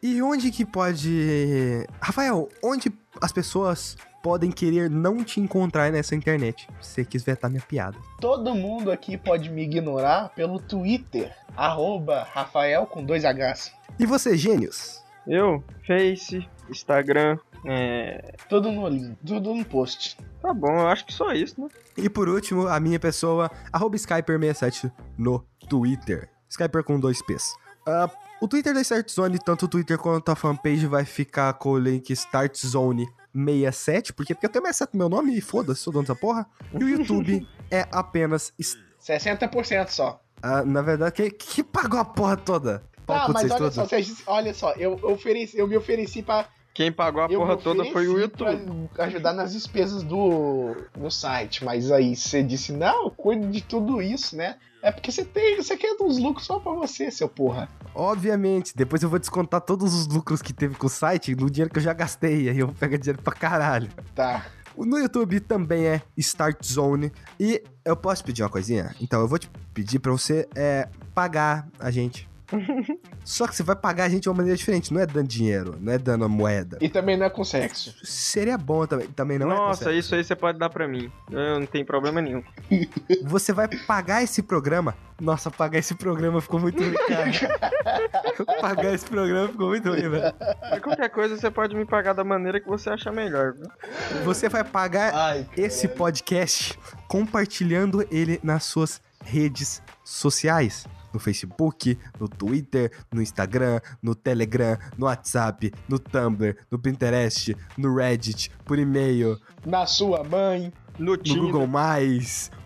[0.01, 1.85] E onde que pode.
[2.01, 2.91] Rafael, onde
[3.21, 6.67] as pessoas podem querer não te encontrar nessa internet?
[6.81, 7.95] Se você quis vetar minha piada.
[8.19, 13.71] Todo mundo aqui pode me ignorar pelo Twitter, arroba Rafael com dois Hs.
[13.99, 14.99] E você, gênios?
[15.27, 18.33] Eu, Face, Instagram, é...
[18.49, 20.17] Tudo no link, tudo no post.
[20.41, 21.67] Tá bom, eu acho que só isso, né?
[21.95, 26.31] E por último, a minha pessoa, arroba Skyper67 no Twitter.
[26.49, 27.53] Skyper com dois P's.
[27.87, 28.09] Ah,
[28.41, 31.77] o Twitter da Start Zone, tanto o Twitter quanto a fanpage, vai ficar com o
[31.77, 35.91] link Start Zone 67, porque, porque eu tenho 67 no meu nome e foda-se, sou
[35.91, 36.45] dono dessa porra.
[36.73, 38.53] E o YouTube é apenas.
[38.59, 40.21] s- 60% só.
[40.41, 42.83] ah, na verdade, que, que pagou a porra toda?
[43.05, 43.75] Tá, mas olha todos.
[43.75, 43.87] só,
[44.31, 46.47] olha só, eu, ofereci, eu me ofereci pra.
[46.75, 48.89] Quem pagou a eu porra toda foi o YouTube.
[48.93, 53.61] pra ajudar nas despesas do, do site, mas aí você disse, não, eu cuido de
[53.61, 54.57] tudo isso, né?
[54.81, 57.69] É porque você tem, você quer uns lucros só pra você, seu porra.
[57.95, 61.71] Obviamente, depois eu vou descontar todos os lucros que teve com o site no dinheiro
[61.71, 62.49] que eu já gastei.
[62.49, 63.89] Aí eu vou pegar dinheiro pra caralho.
[64.13, 64.45] Tá.
[64.77, 67.09] No YouTube também é Start Zone.
[67.39, 68.93] E eu posso pedir uma coisinha?
[68.99, 72.27] Então eu vou te pedir pra você é, pagar a gente.
[73.23, 74.93] Só que você vai pagar a gente de uma maneira diferente.
[74.93, 76.77] Não é dando dinheiro, não é dando a moeda.
[76.81, 77.95] E também não é com sexo.
[78.03, 79.07] Seria bom também.
[79.07, 79.55] Também não é.
[79.55, 79.99] Nossa, consegue.
[79.99, 81.11] isso aí você pode dar pra mim.
[81.31, 82.43] Eu não tem problema nenhum.
[83.23, 84.95] Você vai pagar esse programa.
[85.19, 87.31] Nossa, pagar esse programa ficou muito ruim, cara.
[88.61, 90.33] pagar esse programa ficou muito ruim, velho.
[90.61, 93.53] Mas qualquer coisa você pode me pagar da maneira que você achar melhor.
[93.53, 94.23] viu?
[94.23, 96.77] Você vai pagar Ai, esse podcast
[97.07, 100.85] compartilhando ele nas suas redes sociais.
[101.15, 107.95] No Facebook, no Twitter, no Instagram, no Telegram, no WhatsApp, no Tumblr, no Pinterest, no
[107.95, 110.73] Reddit, por e-mail, Na sua mãe.
[110.99, 111.41] No no Tinder.
[111.41, 111.67] Google+,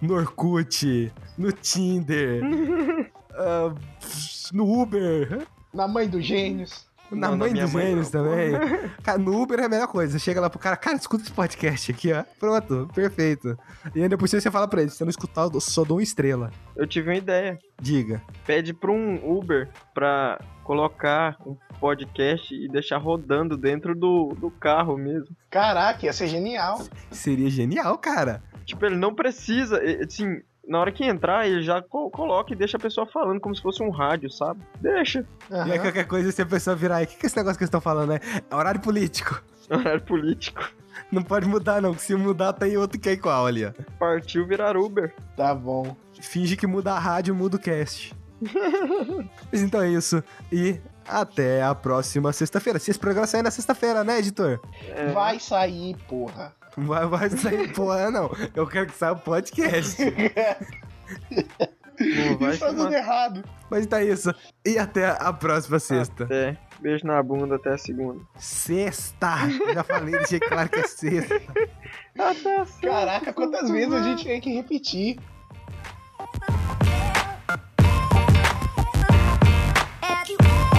[0.01, 2.41] no Orkut, no Tinder,
[3.37, 3.75] ah,
[4.51, 6.88] no Uber, Na mãe dos gênios.
[7.11, 8.23] Na Não, na mãe minha dos mãe gênios não.
[8.23, 8.51] também.
[9.03, 10.19] Cara, no Uber é a melhor coisa.
[10.19, 12.23] Chega lá pro cara, cara, escuta esse podcast aqui, ó.
[12.39, 13.57] Pronto, perfeito.
[13.95, 15.97] E ainda por cima você fala pra ele, se você não escutar, eu só dou
[15.97, 16.51] uma estrela.
[16.75, 17.57] Eu tive uma ideia.
[17.81, 18.21] Diga.
[18.45, 24.97] Pede pra um Uber pra colocar um podcast e deixar rodando dentro do, do carro
[24.97, 25.35] mesmo.
[25.49, 26.83] Caraca, ia ser genial.
[27.09, 28.43] Seria genial, cara.
[28.65, 32.77] Tipo, ele não precisa, assim, na hora que entrar, ele já co- coloca e deixa
[32.77, 34.61] a pessoa falando como se fosse um rádio, sabe?
[34.79, 35.25] Deixa.
[35.49, 35.79] E aí Aham.
[35.79, 37.69] qualquer coisa, se a pessoa virar aí, o que, que é esse negócio que eles
[37.69, 38.19] estão falando, né?
[38.49, 39.41] É horário político.
[39.69, 40.67] Horário político.
[41.11, 43.71] Não pode mudar, não, que se mudar, tem outro que é igual ali, ó.
[43.99, 45.13] Partiu virar Uber.
[45.35, 45.95] Tá bom.
[46.21, 48.15] Finge que muda a rádio, muda o cast.
[49.51, 50.23] Mas então é isso.
[50.51, 52.77] E até a próxima sexta-feira.
[52.79, 54.59] Se esse programa sair na sexta-feira, né, editor?
[54.89, 56.53] É, Vai sair, porra.
[56.77, 58.31] Não vai, vai sair porra, não.
[58.55, 59.97] Eu quero que saia o podcast.
[62.37, 63.43] Pô, fazendo errado.
[63.69, 64.33] Mas tá isso.
[64.65, 66.23] E até a próxima sexta.
[66.23, 66.57] Até.
[66.79, 68.21] Beijo na bunda até a segunda.
[68.37, 69.35] Sexta!
[69.73, 71.35] Já falei, deixei claro que é sexta.
[72.17, 72.87] Até a sexta.
[72.87, 75.19] Caraca, quantas vezes a gente tem que repetir?
[80.01, 80.78] É que...